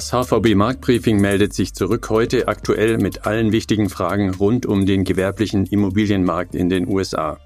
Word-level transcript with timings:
Das 0.00 0.14
HVB 0.14 0.54
Marktbriefing 0.54 1.20
meldet 1.20 1.52
sich 1.52 1.74
zurück 1.74 2.08
heute 2.08 2.48
aktuell 2.48 2.96
mit 2.96 3.26
allen 3.26 3.52
wichtigen 3.52 3.90
Fragen 3.90 4.32
rund 4.32 4.64
um 4.64 4.86
den 4.86 5.04
gewerblichen 5.04 5.66
Immobilienmarkt 5.66 6.54
in 6.54 6.70
den 6.70 6.88
USA. 6.88 7.38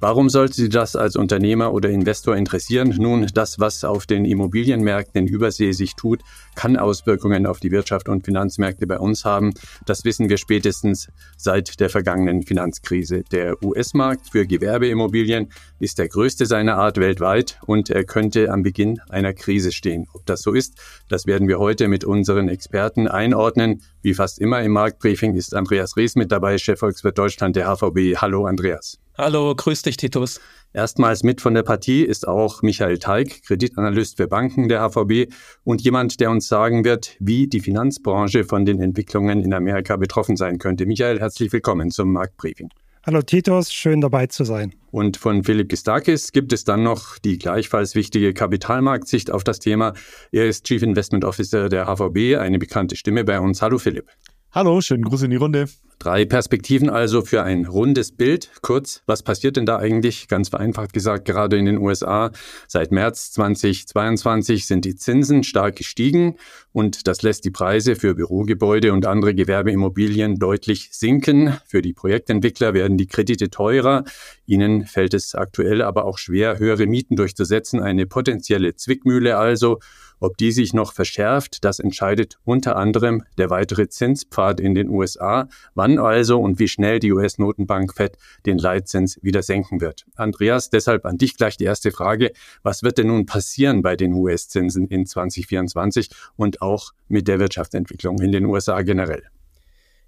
Warum 0.00 0.28
sollte 0.28 0.54
Sie 0.54 0.68
das 0.68 0.94
als 0.94 1.16
Unternehmer 1.16 1.72
oder 1.72 1.90
Investor 1.90 2.36
interessieren? 2.36 2.94
Nun, 2.96 3.26
das, 3.34 3.58
was 3.58 3.82
auf 3.82 4.06
den 4.06 4.24
Immobilienmärkten 4.24 5.26
in 5.26 5.26
Übersee 5.26 5.72
sich 5.72 5.96
tut, 5.96 6.20
kann 6.54 6.76
Auswirkungen 6.76 7.46
auf 7.46 7.58
die 7.58 7.72
Wirtschaft 7.72 8.08
und 8.08 8.24
Finanzmärkte 8.24 8.86
bei 8.86 9.00
uns 9.00 9.24
haben. 9.24 9.54
Das 9.86 10.04
wissen 10.04 10.28
wir 10.28 10.36
spätestens 10.36 11.08
seit 11.36 11.80
der 11.80 11.90
vergangenen 11.90 12.42
Finanzkrise. 12.42 13.24
Der 13.32 13.60
US-Markt 13.60 14.30
für 14.30 14.46
Gewerbeimmobilien 14.46 15.48
ist 15.80 15.98
der 15.98 16.06
größte 16.06 16.46
seiner 16.46 16.76
Art 16.76 16.98
weltweit 16.98 17.58
und 17.66 17.90
er 17.90 18.04
könnte 18.04 18.52
am 18.52 18.62
Beginn 18.62 19.00
einer 19.08 19.32
Krise 19.32 19.72
stehen. 19.72 20.06
Ob 20.14 20.24
das 20.26 20.42
so 20.42 20.52
ist, 20.52 20.74
das 21.08 21.26
werden 21.26 21.48
wir 21.48 21.58
heute 21.58 21.88
mit 21.88 22.04
unseren 22.04 22.48
Experten 22.48 23.08
einordnen. 23.08 23.82
Wie 24.02 24.14
fast 24.14 24.38
immer 24.38 24.62
im 24.62 24.70
Marktbriefing 24.70 25.34
ist 25.34 25.56
Andreas 25.56 25.96
Rees 25.96 26.14
mit 26.14 26.30
dabei, 26.30 26.56
Chefvolkswirt 26.56 27.18
Deutschland 27.18 27.56
der 27.56 27.66
HVB. 27.66 28.18
Hallo 28.18 28.46
Andreas. 28.46 29.00
Hallo, 29.20 29.52
grüß 29.52 29.82
dich, 29.82 29.96
Titus. 29.96 30.40
Erstmals 30.72 31.24
mit 31.24 31.40
von 31.40 31.52
der 31.52 31.64
Partie 31.64 32.04
ist 32.04 32.28
auch 32.28 32.62
Michael 32.62 32.98
Teig, 32.98 33.42
Kreditanalyst 33.42 34.16
für 34.16 34.28
Banken 34.28 34.68
der 34.68 34.88
HVB 34.88 35.32
und 35.64 35.80
jemand, 35.80 36.20
der 36.20 36.30
uns 36.30 36.46
sagen 36.46 36.84
wird, 36.84 37.16
wie 37.18 37.48
die 37.48 37.58
Finanzbranche 37.58 38.44
von 38.44 38.64
den 38.64 38.80
Entwicklungen 38.80 39.42
in 39.42 39.52
Amerika 39.52 39.96
betroffen 39.96 40.36
sein 40.36 40.60
könnte. 40.60 40.86
Michael, 40.86 41.18
herzlich 41.18 41.52
willkommen 41.52 41.90
zum 41.90 42.12
Marktbriefing. 42.12 42.68
Hallo 43.04 43.20
Titus, 43.20 43.72
schön 43.72 44.00
dabei 44.00 44.28
zu 44.28 44.44
sein. 44.44 44.72
Und 44.92 45.16
von 45.16 45.42
Philipp 45.42 45.70
Gistakis 45.70 46.30
gibt 46.30 46.52
es 46.52 46.62
dann 46.62 46.84
noch 46.84 47.18
die 47.18 47.38
gleichfalls 47.38 47.96
wichtige 47.96 48.32
Kapitalmarktsicht 48.32 49.32
auf 49.32 49.42
das 49.42 49.58
Thema. 49.58 49.94
Er 50.30 50.46
ist 50.46 50.64
Chief 50.64 50.80
Investment 50.80 51.24
Officer 51.24 51.68
der 51.68 51.86
HVB, 51.86 52.36
eine 52.38 52.60
bekannte 52.60 52.94
Stimme 52.94 53.24
bei 53.24 53.40
uns. 53.40 53.62
Hallo 53.62 53.78
Philipp. 53.78 54.06
Hallo, 54.52 54.80
schönen 54.80 55.02
Gruß 55.02 55.22
in 55.22 55.30
die 55.32 55.36
Runde. 55.36 55.66
Drei 55.98 56.24
Perspektiven 56.24 56.90
also 56.90 57.22
für 57.22 57.42
ein 57.42 57.66
rundes 57.66 58.12
Bild. 58.12 58.50
Kurz, 58.62 59.02
was 59.06 59.24
passiert 59.24 59.56
denn 59.56 59.66
da 59.66 59.78
eigentlich? 59.78 60.28
Ganz 60.28 60.48
vereinfacht 60.48 60.92
gesagt, 60.92 61.24
gerade 61.24 61.58
in 61.58 61.64
den 61.64 61.78
USA. 61.78 62.30
Seit 62.68 62.92
März 62.92 63.32
2022 63.32 64.66
sind 64.66 64.84
die 64.84 64.94
Zinsen 64.94 65.42
stark 65.42 65.74
gestiegen 65.74 66.36
und 66.70 67.08
das 67.08 67.22
lässt 67.22 67.44
die 67.44 67.50
Preise 67.50 67.96
für 67.96 68.14
Bürogebäude 68.14 68.92
und 68.92 69.06
andere 69.06 69.34
Gewerbeimmobilien 69.34 70.38
deutlich 70.38 70.90
sinken. 70.92 71.58
Für 71.66 71.82
die 71.82 71.94
Projektentwickler 71.94 72.74
werden 72.74 72.96
die 72.96 73.08
Kredite 73.08 73.50
teurer. 73.50 74.04
Ihnen 74.46 74.86
fällt 74.86 75.14
es 75.14 75.34
aktuell 75.34 75.82
aber 75.82 76.04
auch 76.04 76.18
schwer, 76.18 76.60
höhere 76.60 76.86
Mieten 76.86 77.16
durchzusetzen. 77.16 77.80
Eine 77.80 78.06
potenzielle 78.06 78.76
Zwickmühle 78.76 79.36
also. 79.36 79.80
Ob 80.20 80.36
die 80.36 80.50
sich 80.50 80.74
noch 80.74 80.92
verschärft, 80.92 81.64
das 81.64 81.78
entscheidet 81.78 82.38
unter 82.44 82.76
anderem 82.76 83.22
der 83.36 83.50
weitere 83.50 83.88
Zinspfad 83.88 84.58
in 84.58 84.74
den 84.74 84.88
USA, 84.88 85.48
wann 85.74 85.87
also 85.96 86.40
und 86.40 86.58
wie 86.58 86.66
schnell 86.66 86.98
die 86.98 87.12
US-Notenbank 87.12 87.94
Fed 87.94 88.18
den 88.44 88.58
Leitzins 88.58 89.18
wieder 89.22 89.42
senken 89.42 89.80
wird. 89.80 90.04
Andreas, 90.16 90.70
deshalb 90.70 91.06
an 91.06 91.18
dich 91.18 91.36
gleich 91.36 91.56
die 91.56 91.64
erste 91.64 91.92
Frage. 91.92 92.32
Was 92.64 92.82
wird 92.82 92.98
denn 92.98 93.06
nun 93.06 93.26
passieren 93.26 93.82
bei 93.82 93.94
den 93.94 94.12
US-Zinsen 94.12 94.88
in 94.88 95.06
2024 95.06 96.10
und 96.36 96.60
auch 96.60 96.92
mit 97.06 97.28
der 97.28 97.38
Wirtschaftsentwicklung 97.38 98.20
in 98.20 98.32
den 98.32 98.44
USA 98.44 98.82
generell? 98.82 99.22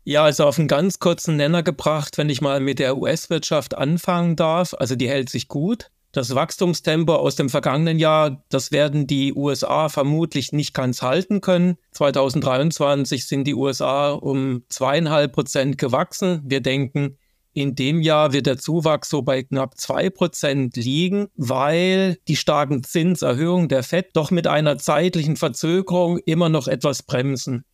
Ja, 0.04 0.24
also 0.24 0.46
auf 0.46 0.58
einen 0.58 0.68
ganz 0.68 0.98
kurzen 0.98 1.36
Nenner 1.36 1.62
gebracht, 1.62 2.18
wenn 2.18 2.30
ich 2.30 2.40
mal 2.40 2.58
mit 2.58 2.78
der 2.78 2.96
US-Wirtschaft 2.96 3.76
anfangen 3.76 4.34
darf. 4.34 4.74
Also 4.74 4.96
die 4.96 5.08
hält 5.08 5.28
sich 5.28 5.46
gut. 5.46 5.90
Das 6.12 6.34
Wachstumstempo 6.34 7.14
aus 7.14 7.36
dem 7.36 7.48
vergangenen 7.48 8.00
Jahr, 8.00 8.42
das 8.48 8.72
werden 8.72 9.06
die 9.06 9.32
USA 9.32 9.88
vermutlich 9.88 10.50
nicht 10.50 10.74
ganz 10.74 11.02
halten 11.02 11.40
können. 11.40 11.76
2023 11.92 13.28
sind 13.28 13.44
die 13.44 13.54
USA 13.54 14.10
um 14.10 14.64
zweieinhalb 14.68 15.32
Prozent 15.32 15.78
gewachsen. 15.78 16.42
Wir 16.44 16.62
denken, 16.62 17.16
in 17.52 17.76
dem 17.76 18.00
Jahr 18.00 18.32
wird 18.32 18.46
der 18.46 18.58
Zuwachs 18.58 19.08
so 19.08 19.22
bei 19.22 19.44
knapp 19.44 19.76
zwei 19.78 20.10
Prozent 20.10 20.76
liegen, 20.76 21.28
weil 21.36 22.16
die 22.26 22.36
starken 22.36 22.82
Zinserhöhungen 22.82 23.68
der 23.68 23.84
FED 23.84 24.10
doch 24.14 24.32
mit 24.32 24.48
einer 24.48 24.78
zeitlichen 24.78 25.36
Verzögerung 25.36 26.18
immer 26.18 26.48
noch 26.48 26.66
etwas 26.66 27.04
bremsen. 27.04 27.64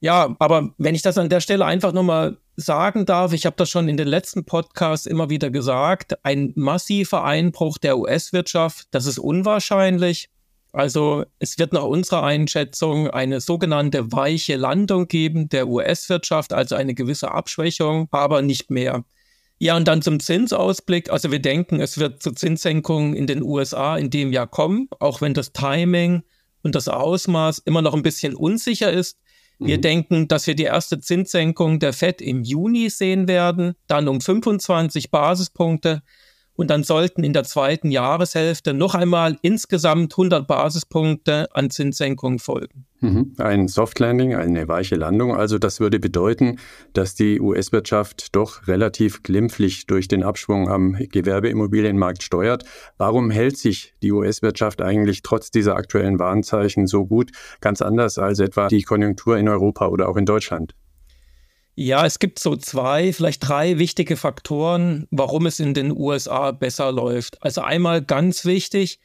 Ja, 0.00 0.36
aber 0.38 0.74
wenn 0.78 0.94
ich 0.94 1.02
das 1.02 1.18
an 1.18 1.28
der 1.28 1.40
Stelle 1.40 1.64
einfach 1.64 1.92
nochmal 1.92 2.36
sagen 2.56 3.06
darf, 3.06 3.32
ich 3.32 3.46
habe 3.46 3.56
das 3.56 3.70
schon 3.70 3.88
in 3.88 3.96
den 3.96 4.08
letzten 4.08 4.44
Podcasts 4.44 5.06
immer 5.06 5.30
wieder 5.30 5.50
gesagt, 5.50 6.14
ein 6.24 6.52
massiver 6.54 7.24
Einbruch 7.24 7.78
der 7.78 7.98
US-Wirtschaft, 7.98 8.88
das 8.90 9.06
ist 9.06 9.18
unwahrscheinlich. 9.18 10.28
Also 10.72 11.24
es 11.38 11.58
wird 11.58 11.72
nach 11.72 11.84
unserer 11.84 12.22
Einschätzung 12.22 13.08
eine 13.08 13.40
sogenannte 13.40 14.12
weiche 14.12 14.56
Landung 14.56 15.08
geben 15.08 15.48
der 15.48 15.68
US-Wirtschaft, 15.68 16.52
also 16.52 16.74
eine 16.74 16.94
gewisse 16.94 17.30
Abschwächung, 17.30 18.08
aber 18.10 18.42
nicht 18.42 18.70
mehr. 18.70 19.04
Ja, 19.58 19.74
und 19.76 19.88
dann 19.88 20.02
zum 20.02 20.20
Zinsausblick. 20.20 21.10
Also 21.10 21.30
wir 21.30 21.40
denken, 21.40 21.80
es 21.80 21.96
wird 21.96 22.22
zu 22.22 22.32
Zinssenkungen 22.32 23.14
in 23.14 23.26
den 23.26 23.42
USA 23.42 23.96
in 23.96 24.10
dem 24.10 24.32
Jahr 24.32 24.46
kommen, 24.46 24.88
auch 25.00 25.22
wenn 25.22 25.32
das 25.32 25.52
Timing 25.52 26.24
und 26.62 26.74
das 26.74 26.88
Ausmaß 26.88 27.60
immer 27.60 27.80
noch 27.80 27.94
ein 27.94 28.02
bisschen 28.02 28.34
unsicher 28.34 28.92
ist. 28.92 29.18
Wir 29.58 29.78
mhm. 29.78 29.82
denken, 29.82 30.28
dass 30.28 30.46
wir 30.46 30.54
die 30.54 30.64
erste 30.64 31.00
Zinssenkung 31.00 31.78
der 31.78 31.92
FED 31.92 32.20
im 32.20 32.42
Juni 32.42 32.90
sehen 32.90 33.26
werden, 33.26 33.74
dann 33.86 34.08
um 34.08 34.20
25 34.20 35.10
Basispunkte 35.10 36.02
und 36.56 36.70
dann 36.70 36.82
sollten 36.82 37.22
in 37.22 37.32
der 37.32 37.44
zweiten 37.44 37.90
Jahreshälfte 37.90 38.74
noch 38.74 38.94
einmal 38.94 39.36
insgesamt 39.42 40.12
100 40.14 40.46
Basispunkte 40.46 41.48
an 41.54 41.70
Zinssenkungen 41.70 42.38
folgen. 42.38 42.86
Mhm. 43.00 43.34
Ein 43.38 43.68
Soft 43.68 43.98
Landing, 44.00 44.34
eine 44.34 44.68
weiche 44.68 44.96
Landung. 44.96 45.34
Also 45.34 45.58
das 45.58 45.80
würde 45.80 46.00
bedeuten, 46.00 46.58
dass 46.94 47.14
die 47.14 47.40
US-Wirtschaft 47.40 48.34
doch 48.34 48.66
relativ 48.66 49.22
glimpflich 49.22 49.86
durch 49.86 50.08
den 50.08 50.22
Abschwung 50.22 50.68
am 50.68 50.96
Gewerbeimmobilienmarkt 50.98 52.22
steuert. 52.22 52.64
Warum 52.96 53.30
hält 53.30 53.58
sich 53.58 53.94
die 54.02 54.12
US-Wirtschaft 54.12 54.80
eigentlich 54.80 55.22
trotz 55.22 55.50
dieser 55.50 55.76
aktuellen 55.76 56.18
Warnzeichen 56.18 56.86
so 56.86 57.06
gut? 57.06 57.32
Ganz 57.60 57.82
anders 57.82 58.18
als 58.18 58.38
etwa 58.38 58.68
die 58.68 58.82
Konjunktur 58.82 59.36
in 59.36 59.48
Europa 59.48 59.88
oder 59.88 60.08
auch 60.08 60.16
in 60.16 60.24
Deutschland. 60.24 60.74
Ja, 61.78 62.06
es 62.06 62.18
gibt 62.18 62.38
so 62.38 62.56
zwei, 62.56 63.12
vielleicht 63.12 63.46
drei 63.46 63.78
wichtige 63.78 64.16
Faktoren, 64.16 65.06
warum 65.10 65.44
es 65.44 65.60
in 65.60 65.74
den 65.74 65.92
USA 65.92 66.50
besser 66.52 66.90
läuft. 66.90 67.42
Also 67.42 67.60
einmal 67.60 68.00
ganz 68.00 68.46
wichtig, 68.46 68.98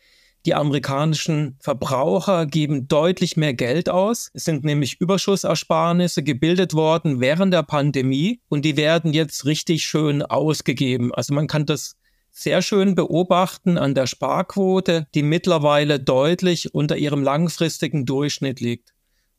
die 0.46 0.56
amerikanischen 0.56 1.58
Verbraucher 1.60 2.46
geben 2.46 2.88
deutlich 2.88 3.36
mehr 3.36 3.54
Geld 3.54 3.90
aus. 3.90 4.32
Es 4.34 4.46
sind 4.46 4.64
nämlich 4.64 5.02
Überschussersparnisse 5.02 6.24
gebildet 6.24 6.74
worden 6.74 7.20
während 7.20 7.54
der 7.54 7.64
Pandemie 7.64 8.40
und 8.48 8.64
die 8.64 8.78
werden 8.78 9.12
jetzt 9.12 9.46
richtig 9.46 9.84
schön 9.84 10.22
ausgegeben. 10.22 11.14
Also 11.14 11.34
man 11.34 11.48
kann 11.48 11.66
das 11.66 11.98
sehr 12.32 12.62
schön 12.62 12.96
beobachten 12.96 13.78
an 13.78 13.96
der 13.96 14.08
Sparquote, 14.08 15.08
die 15.14 15.24
mittlerweile 15.24 16.00
deutlich 16.00 16.74
unter 16.74 16.96
ihrem 16.96 17.22
langfristigen 17.22 18.06
Durchschnitt 18.06 18.62
liegt. 18.62 18.91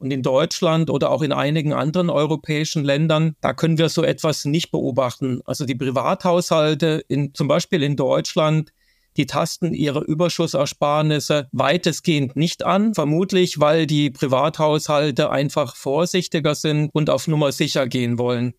Und 0.02 0.10
in 0.10 0.22
Deutschland 0.22 0.90
oder 0.90 1.12
auch 1.12 1.22
in 1.22 1.32
einigen 1.32 1.72
anderen 1.72 2.10
europäischen 2.10 2.82
Ländern, 2.82 3.36
da 3.40 3.54
können 3.54 3.78
wir 3.78 3.88
so 3.88 4.02
etwas 4.02 4.44
nicht 4.44 4.72
beobachten. 4.72 5.42
Also 5.44 5.64
die 5.64 5.76
Privathaushalte, 5.76 7.04
in, 7.06 7.32
zum 7.34 7.46
Beispiel 7.46 7.84
in 7.84 7.94
Deutschland, 7.94 8.72
die 9.16 9.26
tasten 9.26 9.72
ihre 9.72 10.00
Überschussersparnisse 10.00 11.48
weitestgehend 11.52 12.34
nicht 12.34 12.64
an, 12.64 12.94
vermutlich 12.94 13.60
weil 13.60 13.86
die 13.86 14.10
Privathaushalte 14.10 15.30
einfach 15.30 15.76
vorsichtiger 15.76 16.56
sind 16.56 16.90
und 16.92 17.08
auf 17.08 17.28
Nummer 17.28 17.52
sicher 17.52 17.86
gehen 17.86 18.18
wollen. 18.18 18.54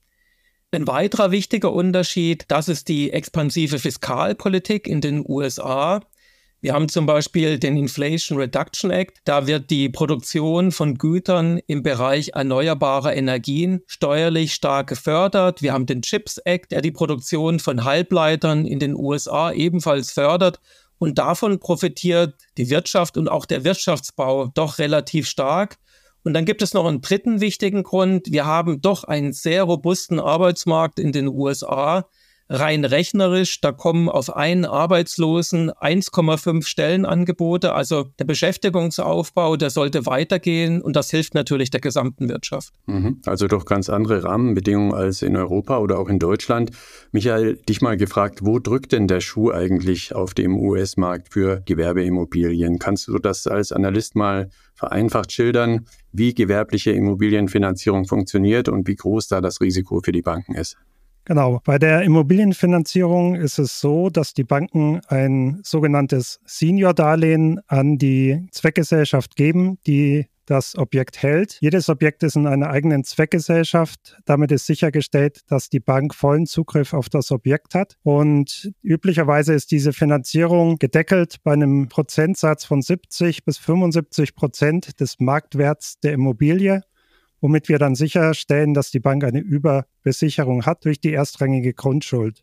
Ein 0.72 0.88
weiterer 0.88 1.32
wichtiger 1.32 1.74
Unterschied, 1.74 2.46
das 2.48 2.70
ist 2.70 2.88
die 2.88 3.12
expansive 3.12 3.80
Fiskalpolitik 3.80 4.88
in 4.88 5.02
den 5.02 5.26
USA. 5.28 6.00
Wir 6.64 6.74
haben 6.74 6.88
zum 6.88 7.06
Beispiel 7.06 7.60
den 7.60 7.76
Inflation 7.76 8.38
Reduction 8.38 8.90
Act. 8.90 9.18
Da 9.26 9.48
wird 9.48 9.70
die 9.70 9.90
Produktion 9.90 10.72
von 10.72 10.98
Gütern 10.98 11.60
im 11.68 11.84
Bereich 11.84 12.30
erneuerbarer 12.36 13.14
Energien 13.14 13.82
steuerlich 13.86 14.54
stark 14.54 14.88
gefördert. 14.88 15.62
Wir 15.62 15.74
haben 15.74 15.88
den 15.88 16.02
Chips 16.02 16.38
Act, 16.38 16.72
der 16.72 16.82
die 16.82 16.92
Produktion 16.92 17.60
von 17.60 17.84
Halbleitern 17.84 18.66
in 18.66 18.80
den 18.80 18.96
USA 18.96 19.52
ebenfalls 19.52 20.14
fördert. 20.14 20.62
Und 21.00 21.18
davon 21.18 21.60
profitiert 21.60 22.36
die 22.58 22.70
Wirtschaft 22.70 23.18
und 23.18 23.28
auch 23.28 23.46
der 23.46 23.66
Wirtschaftsbau 23.66 24.48
doch 24.54 24.80
relativ 24.80 25.28
stark. 25.28 25.80
Und 26.24 26.34
dann 26.34 26.46
gibt 26.46 26.62
es 26.62 26.74
noch 26.74 26.86
einen 26.86 27.02
dritten 27.02 27.42
wichtigen 27.42 27.84
Grund. 27.84 28.32
Wir 28.32 28.46
haben 28.46 28.80
doch 28.80 29.04
einen 29.04 29.34
sehr 29.34 29.64
robusten 29.64 30.18
Arbeitsmarkt 30.18 30.98
in 30.98 31.12
den 31.12 31.28
USA 31.28 32.08
rein 32.50 32.86
rechnerisch, 32.86 33.62
da 33.62 33.72
kommen 33.72 34.10
auf 34.10 34.36
einen 34.36 34.66
Arbeitslosen 34.66 35.72
1,5 35.72 36.66
Stellenangebote. 36.66 37.74
Also 37.74 38.06
der 38.20 38.26
Beschäftigungsaufbau, 38.26 39.56
der 39.56 39.70
sollte 39.70 40.06
weitergehen 40.06 40.82
und 40.82 40.96
das 40.96 41.10
hilft 41.10 41.34
natürlich 41.34 41.70
der 41.70 41.82
gesamten 41.82 42.30
Wirtschaft. 42.30 42.74
Mhm. 42.86 43.22
Also 43.26 43.48
doch 43.48 43.66
ganz 43.66 43.90
andere 43.90 44.24
Rahmenbedingungen 44.24 44.94
als 44.94 45.22
in 45.22 45.36
Europa 45.36 45.80
oder 45.80 46.00
auch 46.00 46.10
in 46.10 46.20
Deutschland. 46.20 46.72
Michael, 47.12 47.56
dich 47.58 47.82
mal 47.82 47.98
gefragt, 47.98 48.40
wo 48.44 48.60
drückt 48.60 48.92
denn 48.92 49.08
der 49.08 49.22
Schuh 49.22 49.52
eigentlich 49.52 50.14
auf 50.14 50.34
dem 50.34 50.60
US-Markt 50.60 51.34
für 51.34 51.62
Gewerbeimmobilien? 51.66 52.80
Kannst 52.80 53.08
du 53.08 53.18
das 53.20 53.48
als 53.48 53.72
Analyst 53.72 54.16
mal 54.16 54.50
vereinfacht 54.76 55.32
schildern, 55.32 55.86
wie 56.12 56.34
gewerbliche 56.34 56.92
Immobilienfinanzierung 56.92 58.06
funktioniert 58.06 58.68
und 58.70 58.88
wie 58.88 58.96
groß 58.96 59.28
da 59.28 59.42
das 59.42 59.62
Risiko 59.62 60.02
für 60.04 60.12
die 60.12 60.22
Banken 60.22 60.56
ist? 60.56 60.78
Genau. 61.26 61.62
Bei 61.64 61.80
der 61.80 62.02
Immobilienfinanzierung 62.02 63.36
ist 63.36 63.58
es 63.58 63.80
so, 63.80 64.10
dass 64.10 64.34
die 64.34 64.44
Banken 64.44 65.00
ein 65.08 65.62
sogenanntes 65.64 66.40
Senior-Darlehen 66.46 67.62
an 67.68 67.98
die 67.98 68.48
Zweckgesellschaft 68.52 69.36
geben, 69.36 69.78
die 69.88 70.28
das 70.46 70.78
Objekt 70.78 71.22
hält. 71.22 71.58
Jedes 71.62 71.90
Objekt 71.90 72.24
ist 72.24 72.36
in 72.36 72.48
einer 72.48 72.70
eigenen 72.70 73.04
Zweckgesellschaft. 73.04 74.18
Damit 74.26 74.52
ist 74.52 74.66
sichergestellt, 74.66 75.42
dass 75.48 75.70
die 75.70 75.80
Bank 75.80 76.14
vollen 76.14 76.46
Zugriff 76.46 76.94
auf 76.94 77.10
das 77.10 77.32
Objekt 77.32 77.76
hat. 77.76 77.96
Und 78.04 78.72
üblicherweise 78.82 79.54
ist 79.54 79.72
diese 79.72 79.94
Finanzierung 79.94 80.78
gedeckelt 80.78 81.38
bei 81.44 81.54
einem 81.54 81.88
Prozentsatz 81.88 82.66
von 82.66 82.82
70 82.82 83.46
bis 83.46 83.58
75 83.58 84.36
Prozent 84.36 85.00
des 85.00 85.20
Marktwerts 85.20 86.00
der 86.00 86.14
Immobilie 86.14 86.84
womit 87.44 87.68
wir 87.68 87.78
dann 87.78 87.94
sicherstellen, 87.94 88.74
dass 88.74 88.90
die 88.90 89.02
Bank 89.02 89.26
eine 89.26 89.42
Überbesicherung 89.42 90.66
hat 90.66 90.86
durch 90.86 91.02
die 91.02 91.14
erstrangige 91.14 91.74
Grundschuld. 91.74 92.42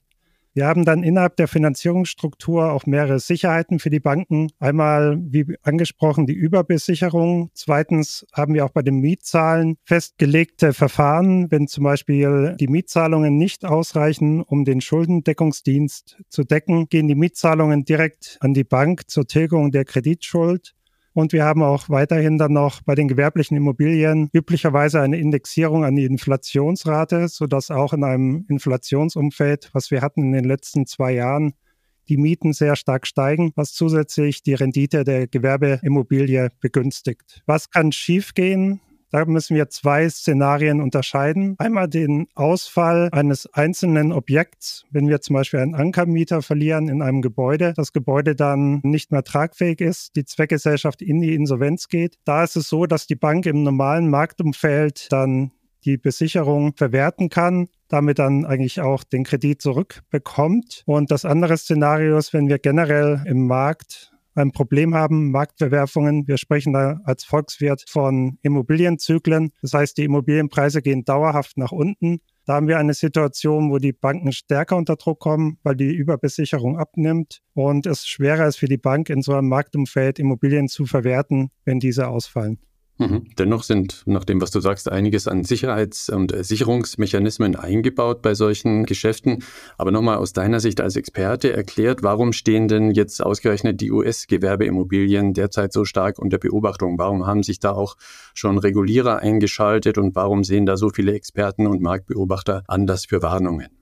Wir 0.53 0.67
haben 0.67 0.85
dann 0.85 1.05
innerhalb 1.05 1.37
der 1.37 1.49
Finanzierungsstruktur 1.49 2.73
auch 2.73 2.85
mehrere 2.85 3.19
Sicherheiten 3.19 3.79
für 3.79 3.89
die 3.89 4.01
Banken. 4.01 4.51
Einmal, 4.59 5.17
wie 5.23 5.47
angesprochen, 5.63 6.27
die 6.27 6.35
Überbesicherung. 6.35 7.51
Zweitens 7.55 8.27
haben 8.35 8.53
wir 8.53 8.67
auch 8.67 8.73
bei 8.73 8.83
den 8.83 8.99
Mietzahlen 8.99 9.77
festgelegte 9.85 10.75
Verfahren, 10.75 11.51
wenn 11.51 11.67
zum 11.67 11.85
Beispiel 11.85 12.57
die 12.61 12.69
Mietzahlungen 12.69 13.39
nicht 13.39 13.65
ausreichen, 13.65 14.43
um 14.43 14.65
den 14.65 14.81
Schuldendeckungsdienst 14.81 16.19
zu 16.29 16.45
decken, 16.45 16.89
gehen 16.89 17.09
die 17.09 17.15
Mietzahlungen 17.15 17.85
direkt 17.85 18.37
an 18.41 18.53
die 18.53 18.65
Bank 18.65 19.09
zur 19.09 19.27
Tilgung 19.27 19.71
der 19.71 19.87
Kreditschuld. 19.87 20.75
Und 21.13 21.33
wir 21.33 21.45
haben 21.45 21.63
auch 21.63 21.89
weiterhin 21.89 22.39
dann 22.39 22.53
noch 22.53 22.83
bei 22.83 22.95
den 22.95 23.09
gewerblichen 23.09 23.57
Immobilien 23.57 24.31
üblicherweise 24.33 25.01
eine 25.01 25.19
Indexierung 25.19 25.85
an 25.85 25.97
die 25.97 26.05
Inflationsrate, 26.05 27.29
sodass 27.29 27.71
auch 27.71 27.93
in 27.93 28.05
einem 28.05 28.47
Inflationsumfeld, 28.49 29.71
was 29.73 29.91
wir 29.91 30.03
hatten 30.03 30.23
in 30.23 30.33
den 30.33 30.45
letzten 30.45 30.87
zwei 30.87 31.13
Jahren, 31.13 31.55
die 32.09 32.17
Mieten 32.17 32.53
sehr 32.53 32.77
stark 32.77 33.07
steigen, 33.07 33.53
was 33.55 33.73
zusätzlich 33.73 34.43
die 34.43 34.55
Rendite 34.55 35.05
der 35.05 35.27
Gewerbeimmobilie 35.27 36.51
begünstigt. 36.61 37.43
Was 37.47 37.71
kann 37.71 37.93
schiefgehen? 37.93 38.81
Da 39.11 39.25
müssen 39.25 39.57
wir 39.57 39.69
zwei 39.69 40.09
Szenarien 40.09 40.81
unterscheiden. 40.81 41.57
Einmal 41.59 41.89
den 41.89 42.29
Ausfall 42.35 43.09
eines 43.13 43.53
einzelnen 43.53 44.13
Objekts, 44.13 44.85
wenn 44.91 45.09
wir 45.09 45.21
zum 45.21 45.35
Beispiel 45.35 45.61
einen 45.61 45.75
Ankermieter 45.75 46.43
verlieren 46.43 46.89
in 46.89 47.03
einem 47.03 47.23
Gebäude, 47.23 47.73
das 47.77 47.93
Gebäude 47.93 48.37
dann 48.37 48.81
nicht 48.83 49.11
mehr 49.11 49.25
tragfähig 49.25 49.81
ist, 49.81 50.17
die 50.17 50.25
Zweckgesellschaft 50.25 51.03
in 51.03 51.21
die 51.21 51.35
Insolvenz 51.35 51.89
geht. 51.89 52.19
Da 52.25 52.45
ist 52.45 52.57
es 52.57 52.69
so, 52.69 52.87
dass 52.87 53.07
die 53.07 53.17
Bank 53.17 53.47
im 53.47 53.63
normalen 53.63 54.09
Marktumfeld 54.09 55.09
dann 55.11 55.51
die 55.85 55.97
Besicherung 55.97 56.75
verwerten 56.77 57.29
kann, 57.29 57.69
damit 57.89 58.19
dann 58.19 58.45
eigentlich 58.45 58.81
auch 58.81 59.03
den 59.03 59.25
Kredit 59.25 59.63
zurückbekommt. 59.63 60.83
Und 60.87 61.11
das 61.11 61.25
andere 61.25 61.57
Szenario 61.57 62.19
ist, 62.19 62.33
wenn 62.33 62.49
wir 62.49 62.59
generell 62.59 63.23
im 63.27 63.47
Markt 63.47 64.10
ein 64.41 64.53
Problem 64.53 64.95
haben, 64.95 65.31
Marktverwerfungen. 65.31 66.27
Wir 66.27 66.39
sprechen 66.39 66.73
da 66.73 67.01
als 67.05 67.25
Volkswirt 67.25 67.85
von 67.89 68.39
Immobilienzyklen. 68.43 69.53
Das 69.63 69.75
heißt, 69.75 69.97
die 69.97 70.05
Immobilienpreise 70.05 70.83
gehen 70.83 71.05
dauerhaft 71.05 71.57
nach 71.57 71.73
unten. 71.73 72.21
Da 72.47 72.55
haben 72.55 72.69
wir 72.69 72.79
eine 72.79 72.95
Situation, 72.95 73.71
wo 73.71 73.79
die 73.79 73.93
Banken 73.93 74.33
stärker 74.33 74.77
unter 74.77 74.97
Druck 74.97 75.21
kommen, 75.21 75.59
weil 75.63 75.77
die 75.77 75.95
Überbesicherung 75.95 76.79
abnimmt 76.79 77.43
und 77.55 77.87
es 77.87 78.07
schwerer 78.07 78.47
ist 78.47 78.57
für 78.57 78.67
die 78.67 78.77
Bank 78.77 79.11
in 79.11 79.23
so 79.23 79.35
einem 79.35 79.49
Marktumfeld 79.49 80.19
Immobilien 80.19 80.69
zu 80.69 80.87
verwerten, 80.87 81.51
wenn 81.65 81.79
diese 81.79 82.09
ausfallen. 82.09 82.59
Mhm. 83.01 83.25
Dennoch 83.39 83.63
sind, 83.63 84.03
nach 84.05 84.27
dem, 84.27 84.43
was 84.43 84.51
du 84.51 84.61
sagst, 84.61 84.93
einiges 84.93 85.27
an 85.27 85.43
Sicherheits- 85.43 86.11
und 86.11 86.35
Sicherungsmechanismen 86.45 87.57
eingebaut 87.57 88.21
bei 88.21 88.35
solchen 88.35 88.85
Geschäften. 88.85 89.43
Aber 89.79 89.91
nochmal 89.91 90.19
aus 90.19 90.35
deiner 90.35 90.61
Sicht 90.61 90.83
als 90.83 90.97
Experte 90.97 91.51
erklärt, 91.51 92.03
warum 92.03 92.35
stehen 92.35 92.69
denn 92.69 92.91
jetzt 92.91 93.23
ausgerechnet 93.25 93.81
die 93.81 93.91
US-Gewerbeimmobilien 93.91 95.33
derzeit 95.33 95.73
so 95.73 95.87
stark 95.87 96.19
unter 96.19 96.37
Beobachtung? 96.37 96.99
Warum 96.99 97.27
haben 97.27 97.43
sich 97.43 97.59
da 97.59 97.73
auch 97.73 97.97
schon 98.35 98.59
Regulierer 98.59 99.21
eingeschaltet 99.21 99.97
und 99.97 100.15
warum 100.15 100.45
sehen 100.45 100.67
da 100.67 100.77
so 100.77 100.91
viele 100.91 101.15
Experten 101.15 101.67
und 101.67 101.81
Marktbeobachter 101.81 102.65
anders 102.69 103.07
für 103.07 103.23
Warnungen? 103.23 103.80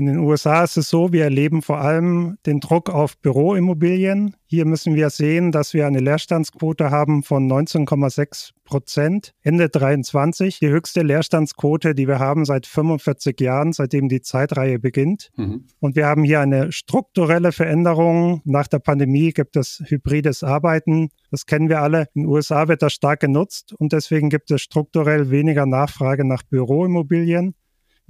In 0.00 0.06
den 0.06 0.18
USA 0.20 0.64
ist 0.64 0.78
es 0.78 0.88
so, 0.88 1.12
wir 1.12 1.24
erleben 1.24 1.60
vor 1.60 1.76
allem 1.76 2.38
den 2.46 2.60
Druck 2.60 2.88
auf 2.88 3.18
Büroimmobilien. 3.18 4.34
Hier 4.46 4.64
müssen 4.64 4.94
wir 4.94 5.10
sehen, 5.10 5.52
dass 5.52 5.74
wir 5.74 5.86
eine 5.86 6.00
Leerstandsquote 6.00 6.90
haben 6.90 7.22
von 7.22 7.46
19,6 7.46 8.52
Prozent 8.64 9.34
Ende 9.42 9.68
23. 9.68 10.58
Die 10.58 10.70
höchste 10.70 11.02
Leerstandsquote, 11.02 11.94
die 11.94 12.08
wir 12.08 12.18
haben 12.18 12.46
seit 12.46 12.64
45 12.64 13.38
Jahren, 13.42 13.74
seitdem 13.74 14.08
die 14.08 14.22
Zeitreihe 14.22 14.78
beginnt. 14.78 15.28
Mhm. 15.36 15.66
Und 15.80 15.96
wir 15.96 16.06
haben 16.06 16.24
hier 16.24 16.40
eine 16.40 16.72
strukturelle 16.72 17.52
Veränderung. 17.52 18.40
Nach 18.44 18.68
der 18.68 18.78
Pandemie 18.78 19.32
gibt 19.32 19.56
es 19.56 19.82
hybrides 19.84 20.42
Arbeiten. 20.42 21.10
Das 21.30 21.44
kennen 21.44 21.68
wir 21.68 21.82
alle. 21.82 22.06
In 22.14 22.22
den 22.22 22.26
USA 22.26 22.68
wird 22.68 22.80
das 22.80 22.94
stark 22.94 23.20
genutzt 23.20 23.74
und 23.76 23.92
deswegen 23.92 24.30
gibt 24.30 24.50
es 24.50 24.62
strukturell 24.62 25.30
weniger 25.30 25.66
Nachfrage 25.66 26.24
nach 26.24 26.42
Büroimmobilien. 26.44 27.54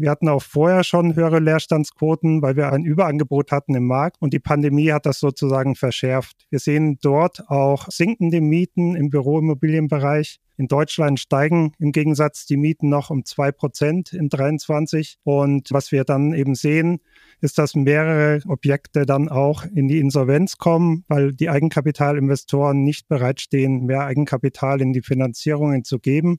Wir 0.00 0.11
hatten 0.11 0.31
auch 0.31 0.43
vorher 0.43 0.82
schon 0.82 1.14
höhere 1.14 1.41
Leerstandsquoten, 1.41 2.41
weil 2.41 2.56
wir 2.56 2.73
ein 2.73 2.85
Überangebot 2.85 3.52
hatten 3.52 3.75
im 3.75 3.87
Markt 3.87 4.17
und 4.19 4.32
die 4.32 4.38
Pandemie 4.38 4.93
hat 4.93 5.05
das 5.05 5.20
sozusagen 5.20 5.75
verschärft. 5.75 6.47
Wir 6.49 6.58
sehen 6.58 6.99
dort 7.02 7.50
auch 7.50 7.87
sinkende 7.91 8.41
Mieten 8.41 8.97
im 8.97 9.11
Büroimmobilienbereich. 9.11 10.41
In 10.56 10.69
Deutschland 10.69 11.20
steigen 11.20 11.75
im 11.79 11.93
Gegensatz 11.93 12.47
die 12.47 12.56
Mieten 12.56 12.88
noch 12.88 13.11
um 13.11 13.26
zwei 13.26 13.52
Prozent 13.52 14.14
in 14.14 14.31
23. 14.31 15.19
Und 15.23 15.69
was 15.70 15.93
wir 15.93 16.05
dann 16.05 16.32
eben 16.32 16.55
sehen, 16.55 17.00
ist, 17.43 17.58
dass 17.58 17.75
mehrere 17.75 18.41
Objekte 18.49 19.05
dann 19.05 19.29
auch 19.29 19.67
in 19.67 19.87
die 19.87 19.99
Insolvenz 19.99 20.56
kommen, 20.56 21.05
weil 21.08 21.35
die 21.35 21.50
Eigenkapitalinvestoren 21.50 22.82
nicht 22.85 23.06
bereitstehen, 23.06 23.85
mehr 23.85 24.06
Eigenkapital 24.06 24.81
in 24.81 24.94
die 24.94 25.03
Finanzierungen 25.03 25.85
zu 25.85 25.99
geben 25.99 26.38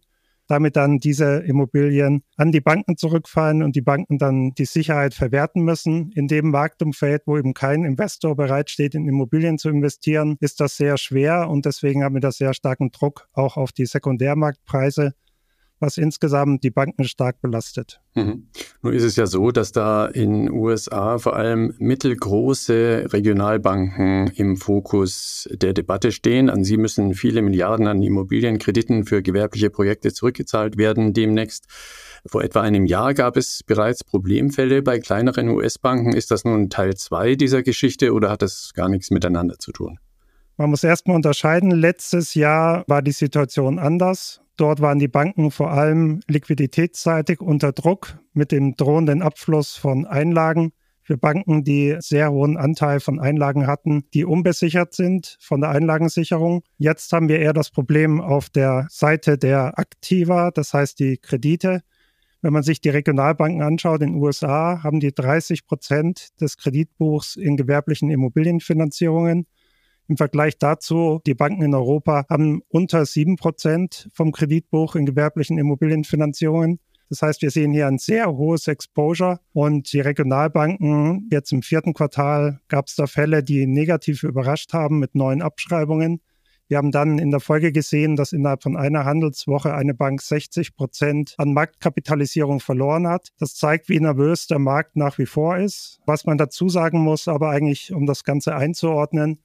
damit 0.51 0.75
dann 0.75 0.99
diese 0.99 1.37
Immobilien 1.37 2.23
an 2.35 2.51
die 2.51 2.59
Banken 2.59 2.97
zurückfallen 2.97 3.63
und 3.63 3.73
die 3.77 3.81
Banken 3.81 4.17
dann 4.17 4.51
die 4.51 4.65
Sicherheit 4.65 5.13
verwerten 5.13 5.63
müssen. 5.63 6.11
In 6.11 6.27
dem 6.27 6.51
Marktumfeld, 6.51 7.23
wo 7.25 7.37
eben 7.37 7.53
kein 7.53 7.85
Investor 7.85 8.35
bereitsteht, 8.35 8.93
in 8.93 9.07
Immobilien 9.07 9.57
zu 9.57 9.69
investieren, 9.69 10.35
ist 10.41 10.59
das 10.59 10.75
sehr 10.75 10.97
schwer 10.97 11.49
und 11.49 11.65
deswegen 11.65 12.03
haben 12.03 12.15
wir 12.15 12.19
da 12.19 12.33
sehr 12.33 12.53
starken 12.53 12.91
Druck 12.91 13.29
auch 13.31 13.55
auf 13.55 13.71
die 13.71 13.85
Sekundärmarktpreise 13.85 15.13
was 15.81 15.97
insgesamt 15.97 16.63
die 16.63 16.69
Banken 16.71 17.03
stark 17.03 17.41
belastet. 17.41 18.01
Mhm. 18.15 18.47
Nun 18.81 18.93
ist 18.93 19.03
es 19.03 19.15
ja 19.15 19.25
so, 19.25 19.51
dass 19.51 19.71
da 19.71 20.05
in 20.05 20.45
den 20.45 20.51
USA 20.51 21.17
vor 21.17 21.35
allem 21.35 21.73
mittelgroße 21.79 23.07
Regionalbanken 23.11 24.27
im 24.35 24.57
Fokus 24.57 25.49
der 25.51 25.73
Debatte 25.73 26.11
stehen. 26.11 26.49
An 26.49 26.63
sie 26.63 26.77
müssen 26.77 27.13
viele 27.13 27.41
Milliarden 27.41 27.87
an 27.87 28.01
Immobilienkrediten 28.01 29.05
für 29.05 29.21
gewerbliche 29.21 29.69
Projekte 29.69 30.13
zurückgezahlt 30.13 30.77
werden 30.77 31.13
demnächst. 31.13 31.65
Vor 32.25 32.43
etwa 32.43 32.61
einem 32.61 32.85
Jahr 32.85 33.13
gab 33.13 33.35
es 33.35 33.63
bereits 33.63 34.03
Problemfälle 34.03 34.83
bei 34.83 34.99
kleineren 34.99 35.49
US-Banken. 35.49 36.13
Ist 36.13 36.29
das 36.29 36.45
nun 36.45 36.69
Teil 36.69 36.95
zwei 36.95 37.35
dieser 37.35 37.63
Geschichte 37.63 38.13
oder 38.13 38.29
hat 38.29 38.43
das 38.43 38.73
gar 38.75 38.89
nichts 38.89 39.09
miteinander 39.09 39.57
zu 39.57 39.71
tun? 39.71 39.97
Man 40.57 40.69
muss 40.69 40.83
erstmal 40.83 41.15
unterscheiden. 41.15 41.71
Letztes 41.71 42.35
Jahr 42.35 42.83
war 42.87 43.01
die 43.01 43.13
Situation 43.13 43.79
anders. 43.79 44.41
Dort 44.61 44.79
waren 44.79 44.99
die 44.99 45.07
Banken 45.07 45.49
vor 45.49 45.71
allem 45.71 46.19
liquiditätsseitig 46.27 47.41
unter 47.41 47.71
Druck 47.71 48.19
mit 48.33 48.51
dem 48.51 48.75
drohenden 48.75 49.23
Abfluss 49.23 49.75
von 49.75 50.05
Einlagen. 50.05 50.71
Für 51.01 51.17
Banken, 51.17 51.63
die 51.63 51.95
sehr 51.97 52.31
hohen 52.31 52.57
Anteil 52.57 52.99
von 52.99 53.19
Einlagen 53.19 53.65
hatten, 53.65 54.03
die 54.13 54.23
unbesichert 54.23 54.93
sind 54.93 55.35
von 55.41 55.61
der 55.61 55.71
Einlagensicherung. 55.71 56.61
Jetzt 56.77 57.11
haben 57.11 57.27
wir 57.27 57.39
eher 57.39 57.53
das 57.53 57.71
Problem 57.71 58.21
auf 58.21 58.51
der 58.51 58.85
Seite 58.91 59.39
der 59.39 59.79
Aktiva, 59.79 60.51
das 60.51 60.75
heißt 60.75 60.99
die 60.99 61.17
Kredite. 61.17 61.81
Wenn 62.43 62.53
man 62.53 62.61
sich 62.61 62.81
die 62.81 62.89
Regionalbanken 62.89 63.63
anschaut 63.63 64.03
in 64.03 64.13
den 64.13 64.21
USA, 64.21 64.83
haben 64.83 64.99
die 64.99 65.11
30 65.11 65.65
Prozent 65.65 66.39
des 66.39 66.57
Kreditbuchs 66.57 67.35
in 67.35 67.57
gewerblichen 67.57 68.11
Immobilienfinanzierungen. 68.11 69.47
Im 70.11 70.17
Vergleich 70.17 70.57
dazu, 70.57 71.21
die 71.25 71.35
Banken 71.35 71.61
in 71.61 71.73
Europa 71.73 72.25
haben 72.29 72.63
unter 72.67 73.05
sieben 73.05 73.37
Prozent 73.37 74.09
vom 74.13 74.33
Kreditbuch 74.33 74.97
in 74.97 75.05
gewerblichen 75.05 75.57
Immobilienfinanzierungen. 75.57 76.81
Das 77.07 77.21
heißt, 77.21 77.41
wir 77.41 77.49
sehen 77.49 77.71
hier 77.71 77.87
ein 77.87 77.97
sehr 77.97 78.29
hohes 78.29 78.67
Exposure 78.67 79.39
und 79.53 79.93
die 79.93 80.01
Regionalbanken, 80.01 81.29
jetzt 81.31 81.53
im 81.53 81.61
vierten 81.61 81.93
Quartal 81.93 82.59
gab 82.67 82.87
es 82.87 82.95
da 82.97 83.07
Fälle, 83.07 83.41
die 83.41 83.65
negativ 83.67 84.23
überrascht 84.23 84.73
haben 84.73 84.99
mit 84.99 85.15
neuen 85.15 85.41
Abschreibungen. 85.41 86.19
Wir 86.67 86.77
haben 86.77 86.91
dann 86.91 87.17
in 87.17 87.31
der 87.31 87.39
Folge 87.39 87.71
gesehen, 87.71 88.17
dass 88.17 88.33
innerhalb 88.33 88.63
von 88.63 88.75
einer 88.75 89.05
Handelswoche 89.05 89.73
eine 89.73 89.93
Bank 89.93 90.21
60 90.21 90.75
Prozent 90.75 91.35
an 91.37 91.53
Marktkapitalisierung 91.53 92.59
verloren 92.59 93.07
hat. 93.07 93.29
Das 93.39 93.55
zeigt, 93.55 93.87
wie 93.87 94.01
nervös 94.01 94.47
der 94.47 94.59
Markt 94.59 94.97
nach 94.97 95.17
wie 95.19 95.25
vor 95.25 95.55
ist. 95.55 96.01
Was 96.05 96.25
man 96.25 96.37
dazu 96.37 96.67
sagen 96.67 96.99
muss, 96.99 97.29
aber 97.29 97.49
eigentlich, 97.49 97.93
um 97.93 98.05
das 98.05 98.25
Ganze 98.25 98.57
einzuordnen, 98.57 99.39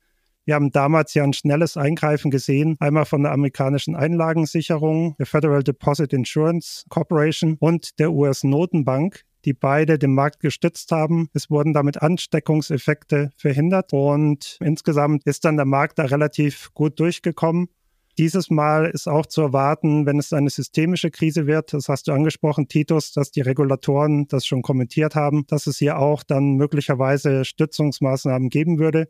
wir 0.47 0.55
haben 0.55 0.71
damals 0.71 1.13
ja 1.15 1.25
ein 1.25 1.33
schnelles 1.33 1.77
Eingreifen 1.77 2.31
gesehen, 2.31 2.77
einmal 2.79 3.05
von 3.05 3.25
der 3.25 3.33
amerikanischen 3.33 3.97
Einlagensicherung, 3.97 5.17
der 5.19 5.27
Federal 5.27 5.65
Deposit 5.65 6.13
Insurance 6.13 6.85
Corporation 6.89 7.57
und 7.59 7.99
der 7.99 8.13
US-Notenbank, 8.13 9.23
die 9.45 9.55
beide 9.55 9.99
den 9.99 10.15
Markt 10.15 10.39
gestützt 10.39 10.93
haben. 10.93 11.29
Es 11.35 11.51
wurden 11.51 11.73
damit 11.73 12.01
Ansteckungseffekte 12.01 13.33
verhindert 13.37 13.93
und 13.93 14.57
insgesamt 14.61 15.25
ist 15.27 15.45
dann 15.45 15.57
der 15.57 15.67
Markt 15.67 15.99
da 15.99 16.05
relativ 16.05 16.73
gut 16.75 17.01
durchgekommen. 17.01 17.69
Dieses 18.17 18.49
Mal 18.49 18.87
ist 18.87 19.09
auch 19.09 19.27
zu 19.27 19.43
erwarten, 19.43 20.07
wenn 20.07 20.21
es 20.21 20.33
eine 20.33 20.49
systemische 20.49 21.11
Krise 21.11 21.49
wird, 21.49 21.73
das 21.73 21.89
hast 21.89 22.07
du 22.07 22.13
angesprochen, 22.13 22.69
Titus, 22.69 23.13
dass 23.13 23.33
die 23.33 23.43
Regulatoren 23.43 24.29
das 24.29 24.47
schon 24.47 24.63
kommentiert 24.63 25.17
haben, 25.17 25.45
dass 25.49 25.67
es 25.67 25.79
hier 25.79 25.99
auch 25.99 26.23
dann 26.23 26.55
möglicherweise 26.55 27.45
Stützungsmaßnahmen 27.45 28.49
geben 28.49 28.79
würde. 28.79 29.09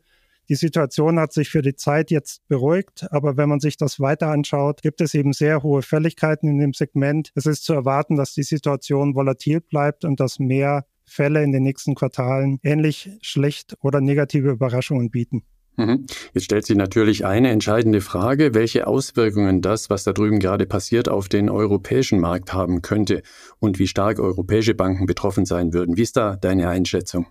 Die 0.49 0.55
Situation 0.55 1.19
hat 1.19 1.33
sich 1.33 1.49
für 1.50 1.62
die 1.62 1.75
Zeit 1.75 2.11
jetzt 2.11 2.47
beruhigt, 2.49 3.07
aber 3.11 3.37
wenn 3.37 3.49
man 3.49 3.61
sich 3.61 3.76
das 3.76 3.99
weiter 3.99 4.29
anschaut, 4.29 4.83
gibt 4.83 5.00
es 5.00 5.15
eben 5.15 5.33
sehr 5.33 5.62
hohe 5.62 5.83
Fälligkeiten 5.83 6.49
in 6.49 6.59
dem 6.59 6.73
Segment. 6.73 7.33
Es 7.35 7.47
ist 7.47 7.65
zu 7.65 7.73
erwarten, 7.73 8.17
dass 8.17 8.33
die 8.35 8.45
Situation 8.45 9.15
volatil 9.15 9.61
bleibt 9.61 10.05
und 10.05 10.21
dass 10.21 10.38
mehr 10.38 10.87
Fälle 11.05 11.43
in 11.43 11.53
den 11.53 11.62
nächsten 11.62 11.95
Quartalen 11.95 12.59
ähnlich 12.62 13.11
schlecht 13.23 13.76
oder 13.81 14.00
negative 14.00 14.50
Überraschungen 14.50 15.11
bieten. 15.11 15.43
Mhm. 15.76 16.07
Jetzt 16.33 16.45
stellt 16.45 16.65
sich 16.65 16.76
natürlich 16.76 17.26
eine 17.26 17.50
entscheidende 17.50 18.00
Frage, 18.00 18.55
welche 18.55 18.87
Auswirkungen 18.87 19.61
das, 19.61 19.91
was 19.91 20.05
da 20.05 20.12
drüben 20.12 20.38
gerade 20.38 20.67
passiert, 20.67 21.09
auf 21.09 21.29
den 21.29 21.50
europäischen 21.50 22.19
Markt 22.19 22.53
haben 22.53 22.83
könnte 22.83 23.23
und 23.59 23.79
wie 23.79 23.87
stark 23.87 24.19
europäische 24.19 24.75
Banken 24.75 25.07
betroffen 25.07 25.45
sein 25.45 25.73
würden. 25.73 25.97
Wie 25.97 26.03
ist 26.03 26.17
da 26.17 26.37
deine 26.37 26.69
Einschätzung? 26.69 27.26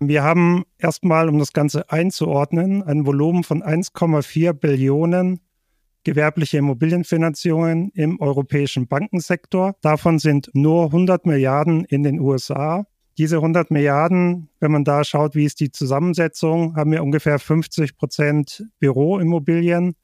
Wir 0.00 0.22
haben 0.22 0.64
erstmal, 0.78 1.28
um 1.28 1.38
das 1.38 1.52
Ganze 1.52 1.90
einzuordnen, 1.90 2.82
ein 2.82 3.06
Volumen 3.06 3.44
von 3.44 3.62
1,4 3.62 4.52
Billionen 4.52 5.40
gewerbliche 6.04 6.58
Immobilienfinanzierungen 6.58 7.90
im 7.94 8.20
europäischen 8.20 8.86
Bankensektor. 8.86 9.74
Davon 9.80 10.18
sind 10.18 10.50
nur 10.52 10.86
100 10.86 11.26
Milliarden 11.26 11.84
in 11.86 12.02
den 12.02 12.20
USA. 12.20 12.86
Diese 13.16 13.36
100 13.36 13.70
Milliarden, 13.70 14.50
wenn 14.60 14.72
man 14.72 14.84
da 14.84 15.02
schaut, 15.04 15.34
wie 15.34 15.44
ist 15.44 15.60
die 15.60 15.70
Zusammensetzung, 15.70 16.76
haben 16.76 16.92
wir 16.92 17.02
ungefähr 17.02 17.38
50 17.38 17.96
Prozent 17.96 18.64
Büroimmobilien, 18.78 19.94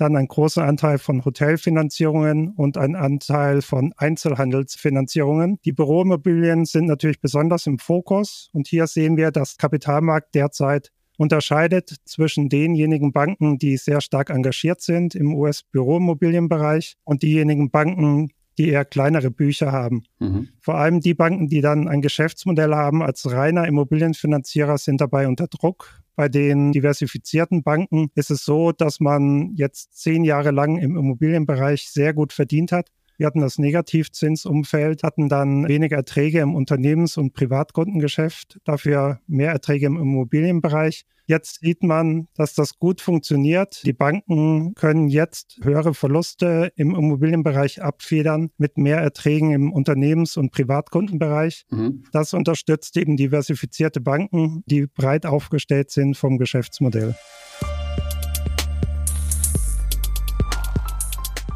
dann 0.00 0.16
ein 0.16 0.28
großer 0.28 0.64
Anteil 0.64 0.98
von 0.98 1.24
Hotelfinanzierungen 1.24 2.50
und 2.50 2.78
ein 2.78 2.94
Anteil 2.94 3.62
von 3.62 3.92
Einzelhandelsfinanzierungen. 3.96 5.58
Die 5.64 5.72
Büroimmobilien 5.72 6.64
sind 6.64 6.86
natürlich 6.86 7.20
besonders 7.20 7.66
im 7.66 7.78
Fokus 7.78 8.48
und 8.52 8.68
hier 8.68 8.86
sehen 8.86 9.16
wir, 9.16 9.30
dass 9.30 9.56
Kapitalmarkt 9.56 10.34
derzeit 10.34 10.90
unterscheidet 11.18 11.96
zwischen 12.06 12.48
denjenigen 12.48 13.12
Banken, 13.12 13.58
die 13.58 13.76
sehr 13.76 14.00
stark 14.00 14.30
engagiert 14.30 14.80
sind 14.80 15.14
im 15.14 15.34
US-Büroimmobilienbereich 15.34 16.96
und 17.04 17.22
diejenigen 17.22 17.70
Banken, 17.70 18.30
die 18.56 18.68
eher 18.68 18.84
kleinere 18.84 19.30
Bücher 19.30 19.70
haben. 19.70 20.04
Mhm. 20.18 20.48
Vor 20.60 20.76
allem 20.76 21.00
die 21.00 21.14
Banken, 21.14 21.48
die 21.48 21.60
dann 21.60 21.88
ein 21.88 22.00
Geschäftsmodell 22.00 22.74
haben 22.74 23.02
als 23.02 23.30
reiner 23.30 23.66
Immobilienfinanzierer, 23.66 24.78
sind 24.78 25.00
dabei 25.00 25.28
unter 25.28 25.46
Druck. 25.46 26.02
Bei 26.20 26.28
den 26.28 26.72
diversifizierten 26.72 27.62
Banken 27.62 28.10
ist 28.14 28.30
es 28.30 28.44
so, 28.44 28.72
dass 28.72 29.00
man 29.00 29.54
jetzt 29.54 29.96
zehn 29.96 30.22
Jahre 30.22 30.50
lang 30.50 30.76
im 30.76 30.94
Immobilienbereich 30.94 31.88
sehr 31.88 32.12
gut 32.12 32.34
verdient 32.34 32.72
hat. 32.72 32.90
Wir 33.20 33.26
hatten 33.26 33.42
das 33.42 33.58
Negativzinsumfeld, 33.58 35.02
hatten 35.02 35.28
dann 35.28 35.68
weniger 35.68 35.98
Erträge 35.98 36.40
im 36.40 36.54
Unternehmens- 36.54 37.18
und 37.18 37.34
Privatkundengeschäft, 37.34 38.58
dafür 38.64 39.20
mehr 39.26 39.52
Erträge 39.52 39.84
im 39.84 39.98
Immobilienbereich. 39.98 41.04
Jetzt 41.26 41.60
sieht 41.60 41.82
man, 41.82 42.28
dass 42.34 42.54
das 42.54 42.78
gut 42.78 43.02
funktioniert. 43.02 43.82
Die 43.84 43.92
Banken 43.92 44.74
können 44.74 45.08
jetzt 45.08 45.60
höhere 45.62 45.92
Verluste 45.92 46.72
im 46.76 46.94
Immobilienbereich 46.94 47.82
abfedern 47.82 48.52
mit 48.56 48.78
mehr 48.78 48.96
Erträgen 48.96 49.50
im 49.52 49.70
Unternehmens- 49.70 50.38
und 50.38 50.50
Privatkundenbereich. 50.50 51.66
Mhm. 51.68 52.04
Das 52.12 52.32
unterstützt 52.32 52.96
eben 52.96 53.18
diversifizierte 53.18 54.00
Banken, 54.00 54.62
die 54.64 54.86
breit 54.86 55.26
aufgestellt 55.26 55.90
sind 55.90 56.16
vom 56.16 56.38
Geschäftsmodell. 56.38 57.14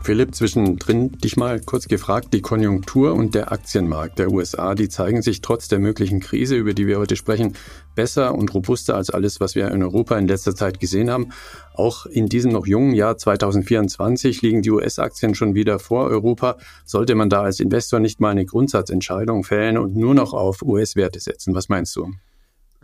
Philipp, 0.04 0.34
zwischendrin 0.34 1.12
dich 1.12 1.38
mal 1.38 1.60
kurz 1.60 1.88
gefragt, 1.88 2.34
die 2.34 2.42
Konjunktur 2.42 3.14
und 3.14 3.34
der 3.34 3.52
Aktienmarkt 3.52 4.18
der 4.18 4.30
USA, 4.30 4.74
die 4.74 4.90
zeigen 4.90 5.22
sich 5.22 5.40
trotz 5.40 5.66
der 5.68 5.78
möglichen 5.78 6.20
Krise, 6.20 6.56
über 6.56 6.74
die 6.74 6.86
wir 6.86 6.98
heute 6.98 7.16
sprechen, 7.16 7.54
besser 7.94 8.34
und 8.34 8.52
robuster 8.52 8.96
als 8.96 9.08
alles, 9.08 9.40
was 9.40 9.54
wir 9.54 9.70
in 9.70 9.82
Europa 9.82 10.18
in 10.18 10.28
letzter 10.28 10.54
Zeit 10.54 10.78
gesehen 10.78 11.10
haben. 11.10 11.30
Auch 11.72 12.04
in 12.04 12.28
diesem 12.28 12.52
noch 12.52 12.66
jungen 12.66 12.92
Jahr 12.92 13.16
2024 13.16 14.42
liegen 14.42 14.60
die 14.60 14.72
US-Aktien 14.72 15.34
schon 15.34 15.54
wieder 15.54 15.78
vor 15.78 16.04
Europa. 16.04 16.58
Sollte 16.84 17.14
man 17.14 17.30
da 17.30 17.40
als 17.40 17.58
Investor 17.58 17.98
nicht 17.98 18.20
mal 18.20 18.28
eine 18.28 18.44
Grundsatzentscheidung 18.44 19.42
fällen 19.42 19.78
und 19.78 19.96
nur 19.96 20.14
noch 20.14 20.34
auf 20.34 20.60
US-Werte 20.60 21.18
setzen? 21.18 21.54
Was 21.54 21.70
meinst 21.70 21.96
du? 21.96 22.12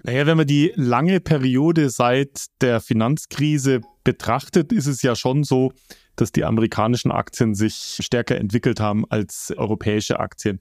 Naja, 0.04 0.26
wenn 0.26 0.37
man 0.37 0.47
die 0.47 0.73
lange 0.76 1.21
Periode 1.21 1.90
seit 1.90 2.47
der 2.61 2.80
Finanzkrise 2.80 3.80
betrachtet, 4.04 4.73
ist 4.73 4.87
es 4.87 5.02
ja 5.02 5.14
schon 5.14 5.45
so, 5.45 5.73
dass 6.16 6.33
die 6.33 6.45
amerikanischen 6.45 7.11
Aktien 7.11 7.54
sich 7.54 7.99
stärker 8.00 8.37
entwickelt 8.37 8.80
haben 8.80 9.04
als 9.09 9.52
europäische 9.57 10.21
Aktien. 10.21 10.61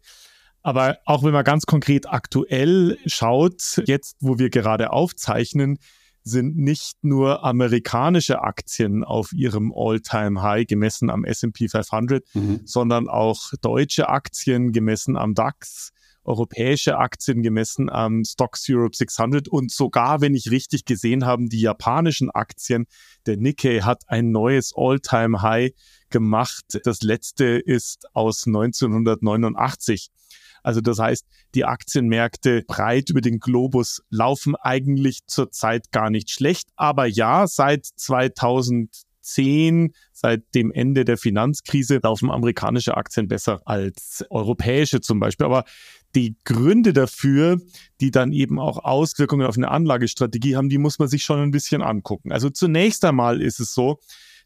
Aber 0.62 0.98
auch 1.05 1.24
wenn 1.24 1.31
man 1.31 1.43
ganz 1.43 1.65
konkret 1.65 2.12
aktuell 2.12 2.98
schaut, 3.05 3.81
jetzt 3.86 4.17
wo 4.19 4.39
wir 4.39 4.50
gerade 4.50 4.91
aufzeichnen, 4.91 5.79
sind 6.24 6.58
nicht 6.58 6.98
nur 7.01 7.43
amerikanische 7.43 8.41
Aktien 8.41 9.03
auf 9.03 9.31
ihrem 9.31 9.74
All-Time-High 9.75 10.67
gemessen 10.67 11.10
am 11.10 11.24
SP 11.24 11.72
500, 11.72 12.24
mhm. 12.34 12.62
sondern 12.65 13.08
auch 13.08 13.51
deutsche 13.62 14.10
Aktien 14.10 14.72
gemessen 14.74 15.17
am 15.17 15.34
DAX, 15.34 15.91
europäische 16.23 16.97
Aktien 16.97 17.41
gemessen 17.41 17.89
am 17.89 18.23
Stocks 18.23 18.65
Europe 18.69 18.95
600 18.95 19.47
und 19.47 19.71
sogar, 19.71 20.21
wenn 20.21 20.35
ich 20.35 20.51
richtig 20.51 20.85
gesehen 20.85 21.25
habe, 21.25 21.45
die 21.45 21.61
japanischen 21.61 22.29
Aktien. 22.29 22.85
Der 23.25 23.38
Nikkei 23.38 23.79
hat 23.79 24.03
ein 24.07 24.31
neues 24.31 24.73
All-Time-High 24.75 25.71
gemacht. 26.09 26.79
Das 26.83 27.01
letzte 27.01 27.45
ist 27.45 28.05
aus 28.13 28.45
1989. 28.45 30.09
Also 30.63 30.81
das 30.81 30.99
heißt, 30.99 31.25
die 31.55 31.65
Aktienmärkte 31.65 32.63
breit 32.67 33.09
über 33.09 33.21
den 33.21 33.39
Globus 33.39 34.01
laufen 34.09 34.55
eigentlich 34.55 35.25
zurzeit 35.25 35.91
gar 35.91 36.09
nicht 36.09 36.29
schlecht. 36.29 36.69
Aber 36.75 37.05
ja, 37.05 37.47
seit 37.47 37.85
2010, 37.85 39.93
seit 40.11 40.43
dem 40.55 40.71
Ende 40.71 41.05
der 41.05 41.17
Finanzkrise, 41.17 41.99
laufen 42.03 42.31
amerikanische 42.31 42.97
Aktien 42.97 43.27
besser 43.27 43.61
als 43.65 44.25
europäische 44.29 45.01
zum 45.01 45.19
Beispiel. 45.19 45.45
Aber 45.45 45.63
die 46.16 46.36
Gründe 46.44 46.94
dafür, 46.94 47.62
die 48.01 48.12
dann 48.12 48.32
eben 48.32 48.60
auch 48.60 48.84
Auswirkungen 48.84 49.46
auf 49.46 49.58
eine 49.58 49.70
Anlagestrategie 49.70 50.56
haben, 50.56 50.70
die 50.70 50.78
muss 50.78 51.00
man 51.00 51.08
sich 51.08 51.24
schon 51.24 51.39
ein 51.39 51.51
bisschen 51.51 51.82
angucken. 51.82 52.32
Also 52.32 52.50
zunächst 52.50 53.06
einmal 53.06 53.42
ist 53.42 53.60
es 53.60 53.74
so, 53.74 54.00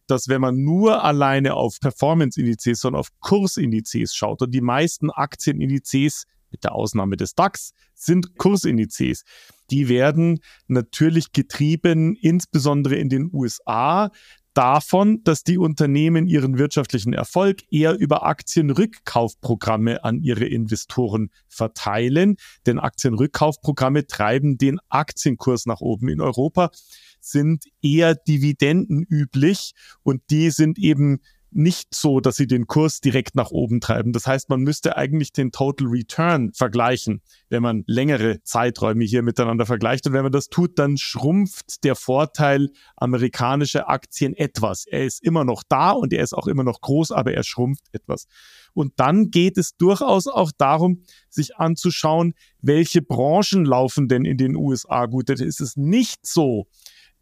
dass 0.07 0.27
wenn 0.27 0.41
man 0.41 0.61
nur 0.61 1.03
alleine 1.03 1.53
auf 1.53 1.79
Performance-Indizes, 1.79 2.81
sondern 2.81 2.99
auf 2.99 3.09
Kursindizes 3.19 4.13
schaut 4.13 4.41
und 4.41 4.51
die 4.51 4.61
meisten 4.61 5.09
Aktienindizes 5.09 6.25
mit 6.51 6.63
der 6.63 6.75
Ausnahme 6.75 7.17
des 7.17 7.35
DAX, 7.35 7.71
sind 7.95 8.37
Kursindizes. 8.37 9.23
Die 9.71 9.87
werden 9.89 10.39
natürlich 10.67 11.31
getrieben, 11.31 12.15
insbesondere 12.15 12.95
in 12.95 13.09
den 13.09 13.29
USA, 13.33 14.11
davon, 14.53 15.23
dass 15.23 15.43
die 15.43 15.57
Unternehmen 15.57 16.27
ihren 16.27 16.57
wirtschaftlichen 16.57 17.13
Erfolg 17.13 17.61
eher 17.71 17.97
über 17.97 18.25
Aktienrückkaufprogramme 18.25 20.03
an 20.03 20.21
ihre 20.21 20.45
Investoren 20.45 21.29
verteilen. 21.47 22.37
Denn 22.65 22.79
Aktienrückkaufprogramme 22.79 24.07
treiben 24.07 24.57
den 24.57 24.79
Aktienkurs 24.89 25.65
nach 25.65 25.81
oben. 25.81 26.09
In 26.09 26.21
Europa 26.21 26.71
sind 27.19 27.65
eher 27.81 28.15
Dividenden 28.15 29.03
üblich 29.03 29.73
und 30.03 30.21
die 30.29 30.49
sind 30.51 30.77
eben 30.77 31.21
nicht 31.55 31.93
so, 31.93 32.19
dass 32.19 32.35
sie 32.35 32.47
den 32.47 32.67
Kurs 32.67 33.01
direkt 33.01 33.35
nach 33.35 33.51
oben 33.51 33.81
treiben. 33.81 34.13
Das 34.13 34.27
heißt, 34.27 34.49
man 34.49 34.61
müsste 34.61 34.97
eigentlich 34.97 35.31
den 35.31 35.51
Total 35.51 35.87
Return 35.87 36.51
vergleichen, 36.53 37.21
wenn 37.49 37.63
man 37.63 37.83
längere 37.87 38.41
Zeiträume 38.43 39.03
hier 39.05 39.21
miteinander 39.21 39.65
vergleicht. 39.65 40.07
Und 40.07 40.13
wenn 40.13 40.23
man 40.23 40.31
das 40.31 40.49
tut, 40.49 40.79
dann 40.79 40.97
schrumpft 40.97 41.83
der 41.83 41.95
Vorteil 41.95 42.69
amerikanischer 42.95 43.89
Aktien 43.89 44.35
etwas. 44.35 44.85
Er 44.85 45.05
ist 45.05 45.23
immer 45.23 45.45
noch 45.45 45.63
da 45.67 45.91
und 45.91 46.13
er 46.13 46.23
ist 46.23 46.33
auch 46.33 46.47
immer 46.47 46.63
noch 46.63 46.81
groß, 46.81 47.11
aber 47.11 47.33
er 47.33 47.43
schrumpft 47.43 47.85
etwas. 47.91 48.27
Und 48.73 48.93
dann 48.97 49.29
geht 49.29 49.57
es 49.57 49.77
durchaus 49.77 50.27
auch 50.27 50.51
darum, 50.57 51.03
sich 51.29 51.57
anzuschauen, 51.57 52.33
welche 52.61 53.01
Branchen 53.01 53.65
laufen 53.65 54.07
denn 54.07 54.25
in 54.25 54.37
den 54.37 54.55
USA 54.55 55.05
gut. 55.05 55.29
Denn 55.29 55.41
es 55.41 55.59
ist 55.59 55.77
nicht 55.77 56.25
so, 56.25 56.67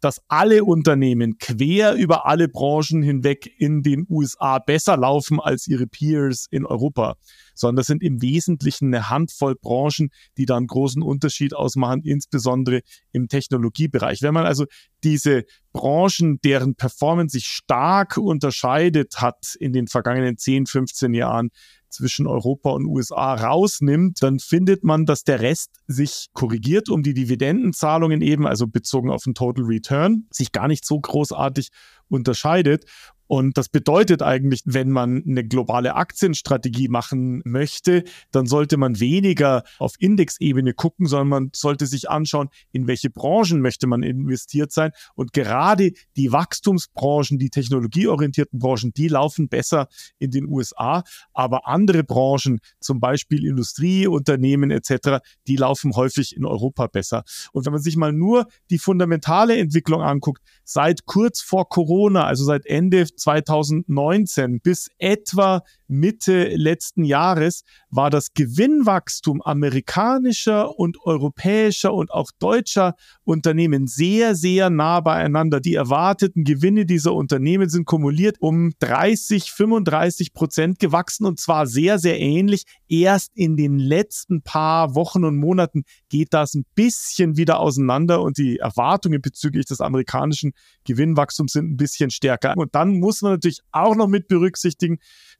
dass 0.02 0.20
alle 0.26 0.64
Unternehmen 0.64 1.38
quer 1.38 1.94
über 1.94 2.26
alle 2.26 2.48
Branchen 2.48 3.02
hinweg 3.02 3.48
in 3.56 3.82
den 3.82 4.04
USA 4.10 4.58
besser 4.58 4.96
laufen 4.96 5.40
als 5.40 5.68
ihre 5.68 5.86
Peers 5.86 6.46
in 6.50 6.66
Europa, 6.66 7.14
sondern 7.54 7.76
das 7.76 7.86
sind 7.86 8.02
im 8.02 8.20
Wesentlichen 8.20 8.92
eine 8.92 9.10
Handvoll 9.10 9.54
Branchen, 9.54 10.10
die 10.36 10.44
da 10.44 10.56
einen 10.56 10.66
großen 10.66 11.02
Unterschied 11.02 11.54
ausmachen, 11.54 12.02
insbesondere 12.02 12.80
im 13.12 13.28
Technologiebereich. 13.28 14.22
Wenn 14.22 14.34
man 14.34 14.44
also 14.44 14.66
diese 15.04 15.44
Branchen, 15.72 16.40
deren 16.42 16.74
Performance 16.74 17.34
sich 17.34 17.46
stark 17.46 18.16
unterscheidet 18.16 19.20
hat 19.20 19.54
in 19.60 19.72
den 19.72 19.86
vergangenen 19.86 20.36
10, 20.36 20.66
15 20.66 21.14
Jahren, 21.14 21.50
zwischen 21.92 22.26
Europa 22.26 22.70
und 22.70 22.86
USA 22.86 23.34
rausnimmt, 23.34 24.22
dann 24.22 24.38
findet 24.38 24.84
man, 24.84 25.06
dass 25.06 25.24
der 25.24 25.40
Rest 25.40 25.70
sich 25.86 26.28
korrigiert 26.32 26.88
um 26.88 27.02
die 27.02 27.14
Dividendenzahlungen 27.14 28.22
eben, 28.22 28.46
also 28.46 28.66
bezogen 28.66 29.10
auf 29.10 29.24
den 29.24 29.34
Total 29.34 29.64
Return, 29.64 30.26
sich 30.30 30.52
gar 30.52 30.68
nicht 30.68 30.84
so 30.84 30.98
großartig 30.98 31.68
unterscheidet. 32.08 32.84
Und 33.26 33.56
das 33.56 33.68
bedeutet 33.68 34.22
eigentlich, 34.22 34.62
wenn 34.66 34.90
man 34.90 35.22
eine 35.26 35.44
globale 35.44 35.94
Aktienstrategie 35.94 36.88
machen 36.88 37.42
möchte, 37.44 38.04
dann 38.30 38.46
sollte 38.46 38.76
man 38.76 39.00
weniger 39.00 39.62
auf 39.78 39.94
Indexebene 39.98 40.74
gucken, 40.74 41.06
sondern 41.06 41.28
man 41.28 41.50
sollte 41.54 41.86
sich 41.86 42.10
anschauen, 42.10 42.48
in 42.72 42.86
welche 42.86 43.10
Branchen 43.10 43.60
möchte 43.60 43.86
man 43.86 44.02
investiert 44.02 44.72
sein. 44.72 44.90
Und 45.14 45.32
gerade 45.32 45.92
die 46.16 46.32
Wachstumsbranchen, 46.32 47.38
die 47.38 47.50
technologieorientierten 47.50 48.58
Branchen, 48.58 48.92
die 48.92 49.08
laufen 49.08 49.48
besser 49.48 49.88
in 50.18 50.30
den 50.30 50.46
USA. 50.46 51.02
Aber 51.32 51.66
andere 51.66 52.04
Branchen, 52.04 52.60
zum 52.80 53.00
Beispiel 53.00 53.46
Industrieunternehmen 53.46 54.70
etc., 54.70 55.20
die 55.46 55.56
laufen 55.56 55.94
häufig 55.96 56.36
in 56.36 56.44
Europa 56.44 56.86
besser. 56.86 57.24
Und 57.52 57.64
wenn 57.64 57.72
man 57.72 57.82
sich 57.82 57.96
mal 57.96 58.12
nur 58.12 58.46
die 58.70 58.78
fundamentale 58.78 59.56
Entwicklung 59.56 60.02
anguckt, 60.02 60.42
seit 60.64 61.06
kurz 61.06 61.40
vor 61.40 61.68
Corona, 61.68 62.24
also 62.24 62.44
seit 62.44 62.66
Ende 62.66 63.06
2019 63.22 64.60
bis 64.60 64.90
etwa 64.98 65.62
Mitte 65.92 66.48
letzten 66.56 67.04
Jahres 67.04 67.64
war 67.90 68.08
das 68.08 68.32
Gewinnwachstum 68.32 69.42
amerikanischer 69.42 70.78
und 70.78 70.96
europäischer 71.04 71.92
und 71.92 72.10
auch 72.10 72.30
deutscher 72.38 72.94
Unternehmen 73.24 73.86
sehr, 73.86 74.34
sehr 74.34 74.70
nah 74.70 75.00
beieinander. 75.00 75.60
Die 75.60 75.74
erwarteten 75.74 76.44
Gewinne 76.44 76.86
dieser 76.86 77.12
Unternehmen 77.12 77.68
sind 77.68 77.84
kumuliert 77.84 78.36
um 78.40 78.72
30, 78.78 79.52
35 79.52 80.32
Prozent 80.32 80.78
gewachsen 80.78 81.26
und 81.26 81.38
zwar 81.38 81.66
sehr, 81.66 81.98
sehr 81.98 82.18
ähnlich. 82.18 82.64
Erst 82.88 83.32
in 83.34 83.56
den 83.56 83.78
letzten 83.78 84.42
paar 84.42 84.94
Wochen 84.94 85.24
und 85.24 85.36
Monaten 85.36 85.84
geht 86.08 86.32
das 86.32 86.54
ein 86.54 86.64
bisschen 86.74 87.36
wieder 87.36 87.60
auseinander 87.60 88.22
und 88.22 88.38
die 88.38 88.58
Erwartungen 88.58 89.20
bezüglich 89.20 89.66
des 89.66 89.80
amerikanischen 89.82 90.52
Gewinnwachstums 90.84 91.52
sind 91.52 91.70
ein 91.70 91.76
bisschen 91.76 92.10
stärker. 92.10 92.54
Und 92.56 92.74
dann 92.74 92.98
muss 93.02 93.20
man 93.20 93.32
natürlich 93.32 93.60
auch 93.72 93.94
noch 93.94 94.08
mit 94.08 94.28
berücksichtigen, 94.28 94.98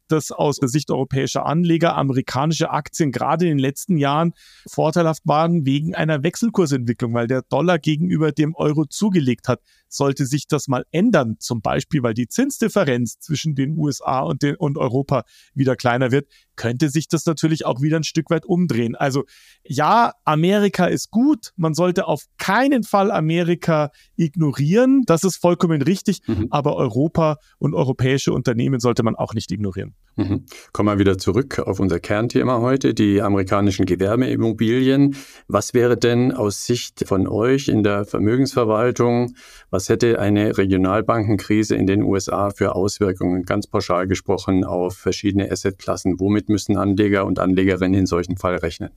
dass 0.09 0.31
aus 0.31 0.59
der 0.59 0.69
Sicht 0.69 0.91
europäischer 0.91 1.47
Anleger 1.47 1.97
amerikanische 1.97 2.71
Aktien 2.71 3.13
gerade 3.13 3.47
in 3.47 3.53
den 3.53 3.59
letzten 3.59 3.97
Jahren 3.97 4.35
vorteilhaft 4.69 5.23
waren 5.25 5.65
wegen 5.65 5.95
einer 5.95 6.23
Wechselkursentwicklung, 6.23 7.15
weil 7.15 7.27
der 7.27 7.43
Dollar 7.43 7.79
gegenüber 7.79 8.33
dem 8.33 8.55
Euro 8.55 8.85
zugelegt 8.85 9.49
hat. 9.49 9.61
Sollte 9.89 10.27
sich 10.27 10.47
das 10.47 10.69
mal 10.69 10.85
ändern, 10.91 11.37
zum 11.39 11.61
Beispiel 11.61 12.03
weil 12.03 12.15
die 12.15 12.29
Zinsdifferenz 12.29 13.19
zwischen 13.21 13.55
den 13.55 13.77
USA 13.77 14.21
und, 14.21 14.43
den, 14.43 14.57
und 14.57 14.79
Europa 14.79 15.25
wieder 15.55 15.77
kleiner 15.77 16.11
wird, 16.11 16.29
könnte 16.57 16.89
sich 16.89 17.09
das 17.09 17.27
natürlich 17.27 17.67
auch 17.67 17.81
wieder 17.81 17.99
ein 17.99 18.05
Stück 18.05 18.31
weit 18.31 18.47
umdrehen. 18.47 18.95
Also 18.95 19.25
ja, 19.65 20.13
Amerika 20.25 20.87
ist 20.87 21.11
gut. 21.11 21.53
Man 21.57 21.75
sollte 21.75 22.07
auf 22.07 22.25
keinen 22.39 22.85
Fall 22.85 23.11
Amerika 23.11 23.91
ignorieren. 24.17 25.03
Das 25.07 25.25
ist 25.25 25.37
vollkommen 25.37 25.83
richtig. 25.83 26.21
Mhm. 26.27 26.49
Aber 26.51 26.77
Europa 26.77 27.37
und 27.63 27.75
europäische 27.75 28.33
Unternehmen 28.33 28.81
sollte 28.81 29.05
man 29.05 29.15
auch 29.15 29.35
nicht 29.35 29.53
ignorieren. 29.53 29.95
Mhm. 30.17 30.47
Kommen 30.73 30.89
wir 30.89 30.99
wieder 30.99 31.17
zurück 31.17 31.61
auf 31.61 31.79
unser 31.79 32.01
Kernthema 32.01 32.61
heute, 32.61 32.93
die 32.93 33.23
amerikanischen 33.23 33.87
Gewerbeimmobilien. 33.87 35.15
Was 35.47 35.73
wäre 35.73 35.97
denn 35.97 36.33
aus 36.33 36.67
Sicht 36.67 37.07
von 37.07 37.29
euch 37.29 37.69
in 37.69 37.85
der 37.85 38.05
Vermögensverwaltung, 38.05 39.35
was 39.71 39.89
hätte 39.89 40.19
eine 40.19 40.59
Regionalbankenkrise 40.59 41.77
in 41.77 41.87
den 41.87 42.03
USA 42.03 42.51
für 42.51 42.75
Auswirkungen, 42.75 43.45
ganz 43.45 43.69
pauschal 43.69 44.09
gesprochen, 44.09 44.65
auf 44.65 44.97
verschiedene 44.97 45.49
Assetklassen? 45.49 46.19
Womit 46.19 46.49
müssen 46.49 46.77
Anleger 46.77 47.25
und 47.27 47.39
Anlegerinnen 47.39 47.95
in 47.95 48.07
solchen 48.07 48.37
Fall 48.39 48.57
rechnen? 48.57 48.91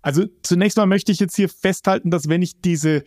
Also 0.00 0.24
zunächst 0.42 0.78
mal 0.78 0.86
möchte 0.86 1.12
ich 1.12 1.20
jetzt 1.20 1.36
hier 1.36 1.50
festhalten, 1.50 2.10
dass 2.10 2.30
wenn 2.30 2.40
ich 2.40 2.62
diese 2.62 3.04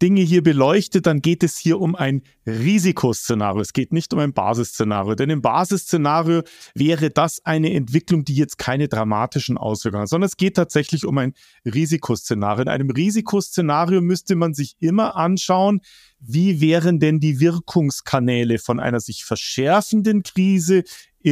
Dinge 0.00 0.20
hier 0.20 0.42
beleuchtet, 0.42 1.06
dann 1.06 1.20
geht 1.20 1.42
es 1.42 1.58
hier 1.58 1.80
um 1.80 1.94
ein 1.94 2.22
Risikoszenario. 2.46 3.60
Es 3.60 3.72
geht 3.72 3.92
nicht 3.92 4.12
um 4.12 4.20
ein 4.20 4.32
Basisszenario. 4.32 5.14
Denn 5.14 5.30
im 5.30 5.42
Basisszenario 5.42 6.42
wäre 6.74 7.10
das 7.10 7.44
eine 7.44 7.72
Entwicklung, 7.72 8.24
die 8.24 8.34
jetzt 8.34 8.58
keine 8.58 8.88
dramatischen 8.88 9.58
Auswirkungen 9.58 10.02
hat, 10.02 10.08
sondern 10.08 10.26
es 10.26 10.36
geht 10.36 10.56
tatsächlich 10.56 11.04
um 11.04 11.18
ein 11.18 11.34
Risikoszenario. 11.64 12.62
In 12.62 12.68
einem 12.68 12.90
Risikoszenario 12.90 14.00
müsste 14.00 14.36
man 14.36 14.54
sich 14.54 14.76
immer 14.80 15.16
anschauen, 15.16 15.80
wie 16.20 16.60
wären 16.60 16.98
denn 16.98 17.20
die 17.20 17.40
Wirkungskanäle 17.40 18.58
von 18.58 18.80
einer 18.80 19.00
sich 19.00 19.24
verschärfenden 19.24 20.22
Krise 20.22 20.84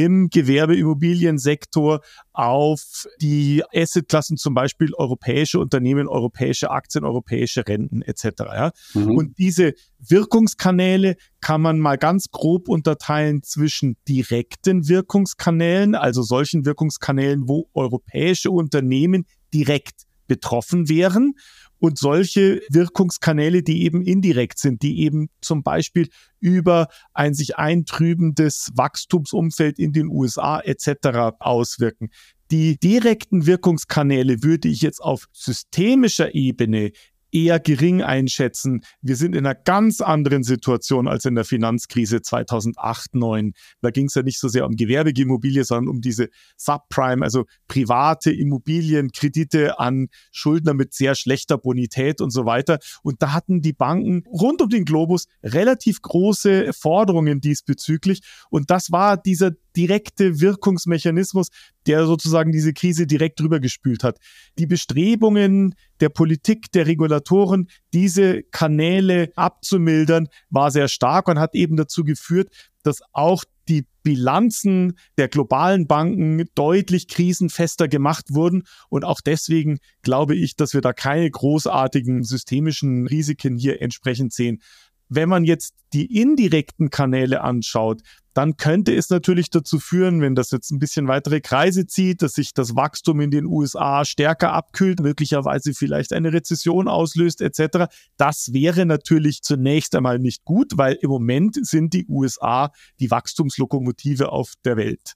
im 0.03 0.29
Gewerbeimmobiliensektor 0.29 2.01
auf 2.33 3.07
die 3.21 3.63
Assetklassen, 3.73 4.37
zum 4.37 4.53
Beispiel 4.53 4.93
europäische 4.93 5.59
Unternehmen, 5.59 6.07
europäische 6.07 6.69
Aktien, 6.69 7.03
europäische 7.03 7.67
Renten 7.67 8.01
etc. 8.01 8.25
Ja? 8.39 8.71
Mhm. 8.93 9.11
Und 9.17 9.37
diese 9.37 9.73
Wirkungskanäle 9.99 11.15
kann 11.41 11.61
man 11.61 11.79
mal 11.79 11.97
ganz 11.97 12.29
grob 12.31 12.69
unterteilen 12.69 13.43
zwischen 13.43 13.97
direkten 14.07 14.87
Wirkungskanälen, 14.87 15.95
also 15.95 16.21
solchen 16.21 16.65
Wirkungskanälen, 16.65 17.47
wo 17.47 17.69
europäische 17.73 18.51
Unternehmen 18.51 19.25
direkt 19.53 20.06
betroffen 20.27 20.89
wären 20.89 21.33
und 21.79 21.97
solche 21.97 22.61
Wirkungskanäle, 22.69 23.63
die 23.63 23.83
eben 23.83 24.01
indirekt 24.01 24.59
sind, 24.59 24.81
die 24.81 25.01
eben 25.01 25.29
zum 25.41 25.63
Beispiel 25.63 26.09
über 26.39 26.87
ein 27.13 27.33
sich 27.33 27.57
eintrübendes 27.57 28.71
Wachstumsumfeld 28.73 29.79
in 29.79 29.93
den 29.93 30.07
USA 30.07 30.59
etc. 30.59 31.37
auswirken. 31.39 32.09
Die 32.49 32.79
direkten 32.79 33.45
Wirkungskanäle 33.45 34.41
würde 34.41 34.69
ich 34.69 34.81
jetzt 34.81 35.01
auf 35.01 35.27
systemischer 35.33 36.33
Ebene 36.33 36.91
eher 37.31 37.59
gering 37.59 38.01
einschätzen. 38.01 38.81
Wir 39.01 39.15
sind 39.15 39.35
in 39.35 39.45
einer 39.45 39.55
ganz 39.55 40.01
anderen 40.01 40.43
Situation 40.43 41.07
als 41.07 41.25
in 41.25 41.35
der 41.35 41.45
Finanzkrise 41.45 42.21
2008, 42.21 43.07
2009. 43.17 43.53
Da 43.81 43.91
ging 43.91 44.05
es 44.07 44.15
ja 44.15 44.23
nicht 44.23 44.39
so 44.39 44.47
sehr 44.47 44.65
um 44.65 44.75
Gewerbeimmobilie, 44.75 45.63
sondern 45.63 45.89
um 45.89 46.01
diese 46.01 46.29
Subprime, 46.55 47.23
also 47.23 47.45
private 47.67 48.31
Immobilienkredite 48.31 49.79
an 49.79 50.07
Schuldner 50.31 50.73
mit 50.73 50.93
sehr 50.93 51.15
schlechter 51.15 51.57
Bonität 51.57 52.21
und 52.21 52.31
so 52.31 52.45
weiter. 52.45 52.79
Und 53.03 53.21
da 53.21 53.33
hatten 53.33 53.61
die 53.61 53.73
Banken 53.73 54.23
rund 54.27 54.61
um 54.61 54.69
den 54.69 54.85
Globus 54.85 55.25
relativ 55.43 56.01
große 56.01 56.73
Forderungen 56.73 57.41
diesbezüglich. 57.41 58.21
Und 58.49 58.69
das 58.69 58.91
war 58.91 59.17
dieser 59.17 59.51
direkte 59.77 60.41
Wirkungsmechanismus, 60.41 61.49
der 61.85 62.05
sozusagen 62.05 62.51
diese 62.51 62.73
Krise 62.73 63.05
direkt 63.05 63.39
drüber 63.39 63.59
gespült 63.59 64.03
hat. 64.03 64.17
Die 64.57 64.65
Bestrebungen 64.65 65.75
der 65.99 66.09
Politik, 66.09 66.71
der 66.71 66.87
Regulatoren, 66.87 67.69
diese 67.93 68.43
Kanäle 68.43 69.31
abzumildern, 69.35 70.27
war 70.49 70.71
sehr 70.71 70.87
stark 70.87 71.27
und 71.27 71.39
hat 71.39 71.53
eben 71.53 71.77
dazu 71.77 72.03
geführt, 72.03 72.49
dass 72.83 73.01
auch 73.13 73.43
die 73.69 73.85
Bilanzen 74.01 74.97
der 75.17 75.27
globalen 75.27 75.87
Banken 75.87 76.45
deutlich 76.55 77.07
krisenfester 77.07 77.87
gemacht 77.87 78.27
wurden. 78.29 78.63
Und 78.89 79.03
auch 79.03 79.21
deswegen 79.21 79.79
glaube 80.01 80.35
ich, 80.35 80.55
dass 80.55 80.73
wir 80.73 80.81
da 80.81 80.93
keine 80.93 81.29
großartigen 81.29 82.23
systemischen 82.23 83.05
Risiken 83.07 83.57
hier 83.57 83.81
entsprechend 83.81 84.33
sehen. 84.33 84.61
Wenn 85.09 85.29
man 85.29 85.43
jetzt 85.43 85.73
die 85.93 86.21
indirekten 86.21 86.89
Kanäle 86.89 87.41
anschaut, 87.41 88.01
dann 88.37 88.55
könnte 88.55 88.95
es 88.95 89.09
natürlich 89.09 89.49
dazu 89.49 89.79
führen, 89.79 90.21
wenn 90.21 90.35
das 90.35 90.51
jetzt 90.51 90.69
ein 90.69 90.77
bisschen 90.77 91.07
weitere 91.07 91.41
Kreise 91.41 91.87
zieht, 91.87 92.21
dass 92.21 92.33
sich 92.33 92.53
das 92.53 92.75
Wachstum 92.75 93.19
in 93.19 93.31
den 93.31 93.47
USA 93.47 94.05
stärker 94.05 94.53
abkühlt, 94.53 94.99
möglicherweise 94.99 95.73
vielleicht 95.73 96.13
eine 96.13 96.31
Rezession 96.31 96.87
auslöst 96.87 97.41
etc. 97.41 97.91
Das 98.15 98.53
wäre 98.53 98.85
natürlich 98.85 99.41
zunächst 99.41 99.95
einmal 99.95 100.19
nicht 100.19 100.45
gut, 100.45 100.73
weil 100.75 100.99
im 101.01 101.09
Moment 101.09 101.57
sind 101.65 101.95
die 101.95 102.05
USA 102.07 102.71
die 102.99 103.09
Wachstumslokomotive 103.09 104.31
auf 104.31 104.53
der 104.63 104.77
Welt. 104.77 105.13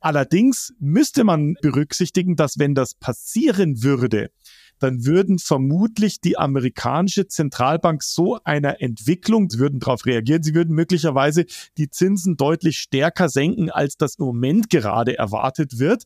Allerdings 0.00 0.74
müsste 0.80 1.22
man 1.22 1.54
berücksichtigen, 1.62 2.34
dass 2.34 2.58
wenn 2.58 2.74
das 2.74 2.94
passieren 2.94 3.84
würde, 3.84 4.30
dann 4.78 5.04
würden 5.04 5.38
vermutlich 5.38 6.20
die 6.20 6.38
amerikanische 6.38 7.26
Zentralbank 7.26 8.02
so 8.02 8.38
einer 8.44 8.80
Entwicklung, 8.80 9.50
sie 9.50 9.58
würden 9.58 9.80
darauf 9.80 10.06
reagieren, 10.06 10.42
sie 10.42 10.54
würden 10.54 10.74
möglicherweise 10.74 11.44
die 11.76 11.90
Zinsen 11.90 12.36
deutlich 12.36 12.78
stärker 12.78 13.28
senken, 13.28 13.70
als 13.70 13.96
das 13.96 14.16
im 14.16 14.26
Moment 14.26 14.70
gerade 14.70 15.18
erwartet 15.18 15.78
wird. 15.78 16.04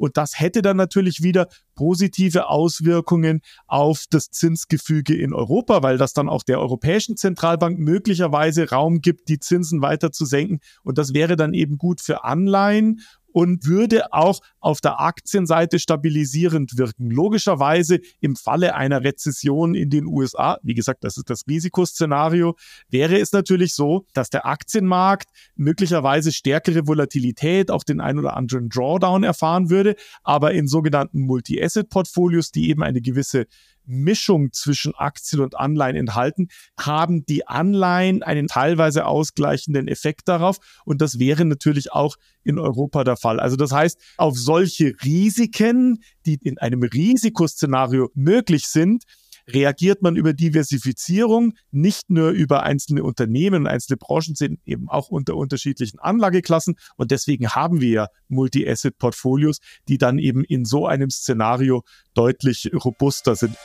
Und 0.00 0.16
das 0.16 0.40
hätte 0.40 0.62
dann 0.62 0.78
natürlich 0.78 1.22
wieder 1.22 1.48
positive 1.74 2.48
Auswirkungen 2.48 3.42
auf 3.66 4.06
das 4.08 4.30
Zinsgefüge 4.30 5.14
in 5.14 5.34
Europa, 5.34 5.82
weil 5.82 5.98
das 5.98 6.14
dann 6.14 6.30
auch 6.30 6.42
der 6.42 6.58
Europäischen 6.58 7.18
Zentralbank 7.18 7.78
möglicherweise 7.78 8.70
Raum 8.70 9.02
gibt, 9.02 9.28
die 9.28 9.38
Zinsen 9.38 9.82
weiter 9.82 10.10
zu 10.10 10.24
senken. 10.24 10.60
Und 10.82 10.96
das 10.96 11.12
wäre 11.12 11.36
dann 11.36 11.52
eben 11.52 11.76
gut 11.76 12.00
für 12.00 12.24
Anleihen 12.24 13.00
und 13.32 13.66
würde 13.66 14.12
auch 14.12 14.40
auf 14.60 14.80
der 14.80 15.00
Aktienseite 15.00 15.78
stabilisierend 15.78 16.76
wirken. 16.76 17.10
Logischerweise 17.10 18.00
im 18.20 18.36
Falle 18.36 18.74
einer 18.74 19.02
Rezession 19.02 19.74
in 19.74 19.90
den 19.90 20.06
USA, 20.06 20.58
wie 20.62 20.74
gesagt, 20.74 21.04
das 21.04 21.16
ist 21.16 21.30
das 21.30 21.46
Risikoszenario, 21.48 22.56
wäre 22.88 23.18
es 23.18 23.32
natürlich 23.32 23.74
so, 23.74 24.06
dass 24.12 24.30
der 24.30 24.46
Aktienmarkt 24.46 25.28
möglicherweise 25.54 26.32
stärkere 26.32 26.86
Volatilität, 26.86 27.70
auch 27.70 27.84
den 27.84 28.00
ein 28.00 28.18
oder 28.18 28.36
anderen 28.36 28.68
Drawdown 28.68 29.22
erfahren 29.22 29.70
würde, 29.70 29.96
aber 30.22 30.52
in 30.52 30.66
sogenannten 30.66 31.20
Multi-Asset-Portfolios, 31.20 32.50
die 32.50 32.68
eben 32.68 32.82
eine 32.82 33.00
gewisse 33.00 33.46
Mischung 33.84 34.52
zwischen 34.52 34.94
Aktien 34.94 35.40
und 35.42 35.58
Anleihen 35.58 35.96
enthalten, 35.96 36.48
haben 36.78 37.24
die 37.26 37.46
Anleihen 37.46 38.22
einen 38.22 38.46
teilweise 38.46 39.06
ausgleichenden 39.06 39.88
Effekt 39.88 40.28
darauf. 40.28 40.58
Und 40.84 41.00
das 41.00 41.18
wäre 41.18 41.44
natürlich 41.44 41.92
auch 41.92 42.16
in 42.42 42.58
Europa 42.58 43.04
der 43.04 43.16
Fall. 43.16 43.40
Also 43.40 43.56
das 43.56 43.72
heißt, 43.72 44.00
auf 44.16 44.38
solche 44.38 44.94
Risiken, 45.04 46.02
die 46.26 46.38
in 46.42 46.58
einem 46.58 46.82
Risikoszenario 46.82 48.10
möglich 48.14 48.66
sind, 48.66 49.04
reagiert 49.52 50.02
man 50.02 50.16
über 50.16 50.32
Diversifizierung, 50.32 51.54
nicht 51.70 52.10
nur 52.10 52.30
über 52.30 52.62
einzelne 52.62 53.02
Unternehmen 53.02 53.62
und 53.62 53.66
einzelne 53.66 53.96
Branchen, 53.96 54.34
sind 54.34 54.60
eben 54.64 54.88
auch 54.88 55.08
unter 55.08 55.36
unterschiedlichen 55.36 55.98
Anlageklassen. 55.98 56.76
Und 56.96 57.10
deswegen 57.10 57.50
haben 57.50 57.80
wir 57.80 57.90
ja 57.90 58.06
Multi-Asset-Portfolios, 58.28 59.58
die 59.88 59.98
dann 59.98 60.18
eben 60.18 60.44
in 60.44 60.64
so 60.64 60.86
einem 60.86 61.10
Szenario 61.10 61.82
deutlich 62.14 62.70
robuster 62.72 63.36
sind. 63.36 63.56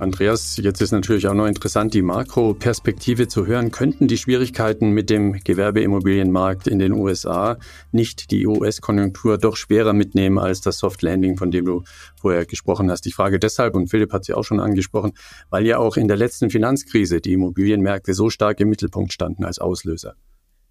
Andreas, 0.00 0.56
jetzt 0.58 0.80
ist 0.80 0.92
natürlich 0.92 1.26
auch 1.26 1.34
noch 1.34 1.46
interessant, 1.46 1.92
die 1.92 2.02
Makroperspektive 2.02 3.26
zu 3.26 3.46
hören. 3.46 3.72
Könnten 3.72 4.06
die 4.06 4.16
Schwierigkeiten 4.16 4.90
mit 4.90 5.10
dem 5.10 5.32
Gewerbeimmobilienmarkt 5.32 6.68
in 6.68 6.78
den 6.78 6.92
USA 6.92 7.58
nicht 7.90 8.30
die 8.30 8.46
US-Konjunktur 8.46 9.38
doch 9.38 9.56
schwerer 9.56 9.92
mitnehmen 9.92 10.38
als 10.38 10.60
das 10.60 10.78
Soft 10.78 11.02
Landing, 11.02 11.36
von 11.36 11.50
dem 11.50 11.64
du 11.64 11.82
vorher 12.14 12.46
gesprochen 12.46 12.92
hast? 12.92 13.06
Ich 13.06 13.16
frage 13.16 13.40
deshalb, 13.40 13.74
und 13.74 13.88
Philipp 13.88 14.12
hat 14.12 14.24
sie 14.24 14.34
auch 14.34 14.44
schon 14.44 14.60
angesprochen, 14.60 15.14
weil 15.50 15.66
ja 15.66 15.78
auch 15.78 15.96
in 15.96 16.06
der 16.06 16.16
letzten 16.16 16.48
Finanzkrise 16.48 17.20
die 17.20 17.32
Immobilienmärkte 17.32 18.14
so 18.14 18.30
stark 18.30 18.60
im 18.60 18.68
Mittelpunkt 18.68 19.12
standen 19.12 19.44
als 19.44 19.58
Auslöser. 19.58 20.14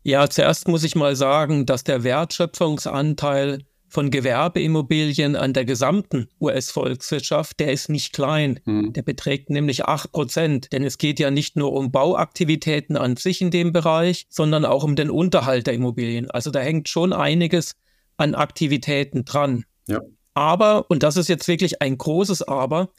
Ja, 0.04 0.30
zuerst 0.30 0.70
muss 0.70 0.86
ich 0.86 0.96
mal 0.96 1.18
sagen, 1.18 1.66
dass 1.66 1.84
der 1.84 2.06
Wertschöpfungsanteil 2.06 3.66
von 3.90 4.12
Gewerbeimmobilien 4.12 5.36
an 5.36 5.54
der 5.54 5.66
gesamten 5.66 6.28
US-Volkswirtschaft, 6.42 7.60
der 7.60 7.72
ist 7.72 7.90
nicht 7.90 8.14
klein. 8.14 8.60
Mhm. 8.66 8.94
Der 8.94 9.02
beträgt 9.02 9.50
nämlich 9.50 9.86
acht 9.86 10.12
Prozent. 10.12 10.72
Denn 10.74 10.84
es 10.84 10.98
geht 10.98 11.20
ja 11.20 11.32
nicht 11.32 11.56
nur 11.56 11.74
um 11.74 11.92
Bauaktivitäten 11.92 12.98
an 12.98 13.16
sich 13.16 13.42
in 13.42 13.52
dem 13.52 13.72
Bereich, 13.72 14.26
sondern 14.30 14.66
auch 14.66 14.84
um 14.84 14.96
den 14.96 15.10
Unterhalt 15.10 15.68
der 15.68 15.74
Immobilien. 15.74 16.30
Also 16.30 16.52
da 16.52 16.60
hängt 16.60 16.90
schon 16.90 17.14
einiges 17.14 17.76
an 18.18 18.36
Aktivitäten 18.36 19.26
dran. 19.26 19.64
Ja. 19.88 20.02
Aber, 20.34 20.90
und 20.90 21.04
das 21.04 21.18
ist 21.18 21.30
jetzt 21.30 21.48
wirklich 21.48 21.82
ein 21.82 21.98
großes 21.98 22.44
Aber, 22.44 22.90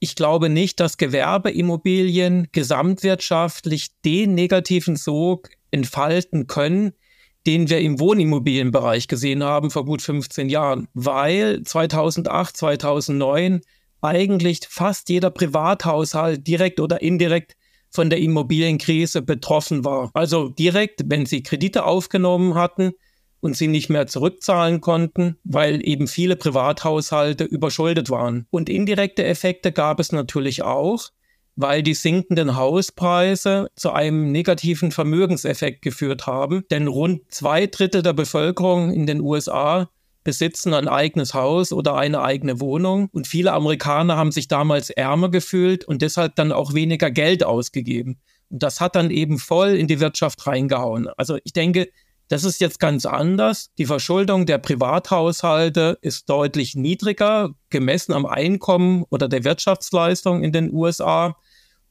ich 0.00 0.16
glaube 0.16 0.50
nicht, 0.50 0.80
dass 0.80 0.98
Gewerbeimmobilien 0.98 2.48
gesamtwirtschaftlich 2.52 3.88
den 4.04 4.34
negativen 4.34 4.96
Sog 4.96 5.48
entfalten 5.70 6.46
können, 6.46 6.92
den 7.46 7.68
wir 7.68 7.80
im 7.80 8.00
Wohnimmobilienbereich 8.00 9.08
gesehen 9.08 9.44
haben 9.44 9.70
vor 9.70 9.84
gut 9.84 10.02
15 10.02 10.48
Jahren, 10.48 10.88
weil 10.94 11.62
2008, 11.62 12.56
2009 12.56 13.60
eigentlich 14.00 14.60
fast 14.68 15.08
jeder 15.08 15.30
Privathaushalt 15.30 16.46
direkt 16.46 16.80
oder 16.80 17.02
indirekt 17.02 17.56
von 17.90 18.10
der 18.10 18.18
Immobilienkrise 18.18 19.22
betroffen 19.22 19.84
war. 19.84 20.10
Also 20.14 20.48
direkt, 20.48 21.02
wenn 21.06 21.26
sie 21.26 21.42
Kredite 21.42 21.84
aufgenommen 21.84 22.54
hatten 22.54 22.92
und 23.40 23.56
sie 23.56 23.68
nicht 23.68 23.88
mehr 23.88 24.06
zurückzahlen 24.06 24.80
konnten, 24.80 25.36
weil 25.44 25.86
eben 25.86 26.08
viele 26.08 26.34
Privathaushalte 26.34 27.44
überschuldet 27.44 28.10
waren. 28.10 28.46
Und 28.50 28.68
indirekte 28.68 29.24
Effekte 29.24 29.70
gab 29.70 30.00
es 30.00 30.12
natürlich 30.12 30.62
auch 30.62 31.10
weil 31.56 31.82
die 31.82 31.94
sinkenden 31.94 32.56
Hauspreise 32.56 33.68
zu 33.76 33.92
einem 33.92 34.32
negativen 34.32 34.90
Vermögenseffekt 34.90 35.82
geführt 35.82 36.26
haben. 36.26 36.64
Denn 36.70 36.88
rund 36.88 37.22
zwei 37.28 37.66
Drittel 37.66 38.02
der 38.02 38.12
Bevölkerung 38.12 38.92
in 38.92 39.06
den 39.06 39.20
USA 39.20 39.88
besitzen 40.24 40.72
ein 40.72 40.88
eigenes 40.88 41.34
Haus 41.34 41.72
oder 41.72 41.96
eine 41.96 42.22
eigene 42.22 42.60
Wohnung. 42.60 43.08
Und 43.12 43.26
viele 43.26 43.52
Amerikaner 43.52 44.16
haben 44.16 44.32
sich 44.32 44.48
damals 44.48 44.90
ärmer 44.90 45.30
gefühlt 45.30 45.84
und 45.84 46.02
deshalb 46.02 46.34
dann 46.36 46.50
auch 46.50 46.74
weniger 46.74 47.10
Geld 47.10 47.44
ausgegeben. 47.44 48.18
Und 48.50 48.62
das 48.62 48.80
hat 48.80 48.96
dann 48.96 49.10
eben 49.10 49.38
voll 49.38 49.70
in 49.70 49.86
die 49.86 50.00
Wirtschaft 50.00 50.46
reingehauen. 50.46 51.08
Also 51.16 51.38
ich 51.44 51.52
denke, 51.52 51.88
das 52.28 52.44
ist 52.44 52.60
jetzt 52.60 52.80
ganz 52.80 53.04
anders. 53.04 53.70
Die 53.76 53.84
Verschuldung 53.84 54.46
der 54.46 54.58
Privathaushalte 54.58 55.98
ist 56.00 56.28
deutlich 56.30 56.74
niedriger, 56.74 57.50
gemessen 57.68 58.12
am 58.12 58.24
Einkommen 58.24 59.04
oder 59.10 59.28
der 59.28 59.44
Wirtschaftsleistung 59.44 60.42
in 60.42 60.52
den 60.52 60.72
USA. 60.72 61.36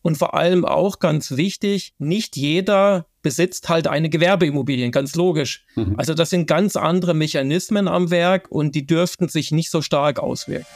Und 0.04 0.18
vor 0.18 0.36
allem 0.36 0.66
auch 0.66 1.00
ganz 1.00 1.32
wichtig, 1.38 1.96
nicht 1.98 2.36
jeder 2.36 3.08
besitzt 3.24 3.70
halt 3.70 3.88
eine 3.88 4.10
Gewerbeimmobilien, 4.10 4.92
ganz 4.92 5.16
logisch. 5.16 5.66
Mhm. 5.76 5.96
Also 5.98 6.14
das 6.14 6.30
sind 6.30 6.46
ganz 6.46 6.76
andere 6.76 7.16
Mechanismen 7.16 7.88
am 7.88 8.12
Werk 8.12 8.52
und 8.52 8.76
die 8.76 8.86
dürften 8.86 9.30
sich 9.30 9.52
nicht 9.52 9.72
so 9.72 9.82
stark 9.82 10.20
auswirken. 10.20 10.68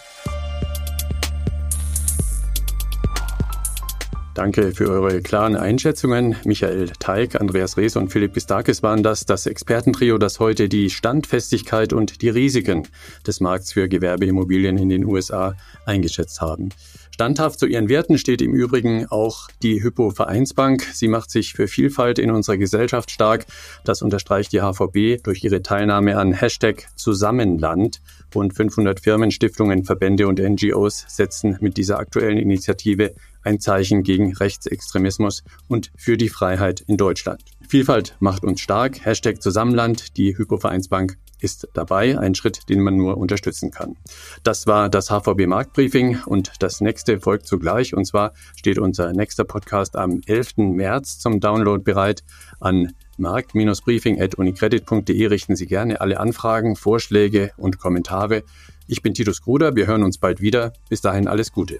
Danke 4.37 4.71
für 4.71 4.87
eure 4.87 5.23
klaren 5.23 5.55
Einschätzungen. 5.55 6.35
Michael 6.45 6.91
Teig, 6.99 7.41
Andreas 7.41 7.75
Rees 7.75 7.95
und 7.95 8.09
Philipp 8.09 8.35
Gistakis 8.35 8.83
waren 8.83 9.01
das, 9.01 9.25
das 9.25 9.47
Expertentrio, 9.47 10.19
das 10.19 10.39
heute 10.39 10.69
die 10.69 10.91
Standfestigkeit 10.91 11.91
und 11.91 12.21
die 12.21 12.29
Risiken 12.29 12.87
des 13.25 13.39
Markts 13.39 13.73
für 13.73 13.89
Gewerbeimmobilien 13.89 14.77
in 14.77 14.89
den 14.89 15.05
USA 15.05 15.55
eingeschätzt 15.87 16.39
haben. 16.39 16.69
Standhaft 17.09 17.57
zu 17.57 17.65
ihren 17.65 17.89
Werten 17.89 18.19
steht 18.19 18.43
im 18.43 18.53
Übrigen 18.53 19.07
auch 19.07 19.47
die 19.63 19.81
Hypo 19.81 20.11
Vereinsbank. 20.11 20.83
Sie 20.93 21.07
macht 21.07 21.31
sich 21.31 21.53
für 21.53 21.67
Vielfalt 21.67 22.19
in 22.19 22.29
unserer 22.29 22.57
Gesellschaft 22.57 23.09
stark. 23.09 23.47
Das 23.85 24.03
unterstreicht 24.03 24.53
die 24.53 24.61
HVB 24.61 25.23
durch 25.23 25.43
ihre 25.43 25.63
Teilnahme 25.63 26.15
an 26.15 26.33
Hashtag 26.33 26.85
Zusammenland. 26.95 28.01
Rund 28.35 28.53
500 28.53 28.99
Firmen, 28.99 29.31
Stiftungen, 29.31 29.83
Verbände 29.83 30.27
und 30.27 30.37
NGOs 30.37 31.05
setzen 31.07 31.57
mit 31.59 31.77
dieser 31.77 31.97
aktuellen 31.97 32.37
Initiative 32.37 33.15
ein 33.47 33.59
Zeichen 33.61 34.03
gegen 34.03 34.35
Rechtsextremismus 34.35 35.45
und 35.69 35.89
für 35.95 36.17
die 36.17 36.27
Freiheit 36.27 36.81
in 36.81 36.97
Deutschland. 36.97 37.45
Vielfalt 37.67 38.17
macht 38.19 38.43
uns 38.43 38.59
stark. 38.59 39.05
Hashtag 39.05 39.41
Zusammenland. 39.41 40.17
Die 40.17 40.37
Hypovereinsbank 40.37 41.17
ist 41.39 41.69
dabei. 41.73 42.19
Ein 42.19 42.35
Schritt, 42.35 42.67
den 42.69 42.81
man 42.81 42.97
nur 42.97 43.17
unterstützen 43.17 43.71
kann. 43.71 43.95
Das 44.43 44.67
war 44.67 44.89
das 44.89 45.09
HVB 45.09 45.47
Marktbriefing 45.47 46.19
und 46.25 46.51
das 46.59 46.81
nächste 46.81 47.21
folgt 47.21 47.47
zugleich. 47.47 47.93
Und 47.93 48.03
zwar 48.05 48.33
steht 48.55 48.79
unser 48.79 49.13
nächster 49.13 49.45
Podcast 49.45 49.95
am 49.95 50.19
11. 50.25 50.57
März 50.57 51.19
zum 51.19 51.39
Download 51.39 51.81
bereit. 51.83 52.25
An 52.59 52.91
markt-briefing.unicredit.de 53.17 55.25
richten 55.27 55.55
Sie 55.55 55.67
gerne 55.67 56.01
alle 56.01 56.19
Anfragen, 56.19 56.75
Vorschläge 56.75 57.51
und 57.55 57.79
Kommentare. 57.79 58.43
Ich 58.87 59.01
bin 59.01 59.13
Titus 59.13 59.41
Gruder. 59.41 59.73
Wir 59.75 59.87
hören 59.87 60.03
uns 60.03 60.17
bald 60.17 60.41
wieder. 60.41 60.73
Bis 60.89 60.99
dahin 61.01 61.27
alles 61.27 61.53
Gute. 61.53 61.79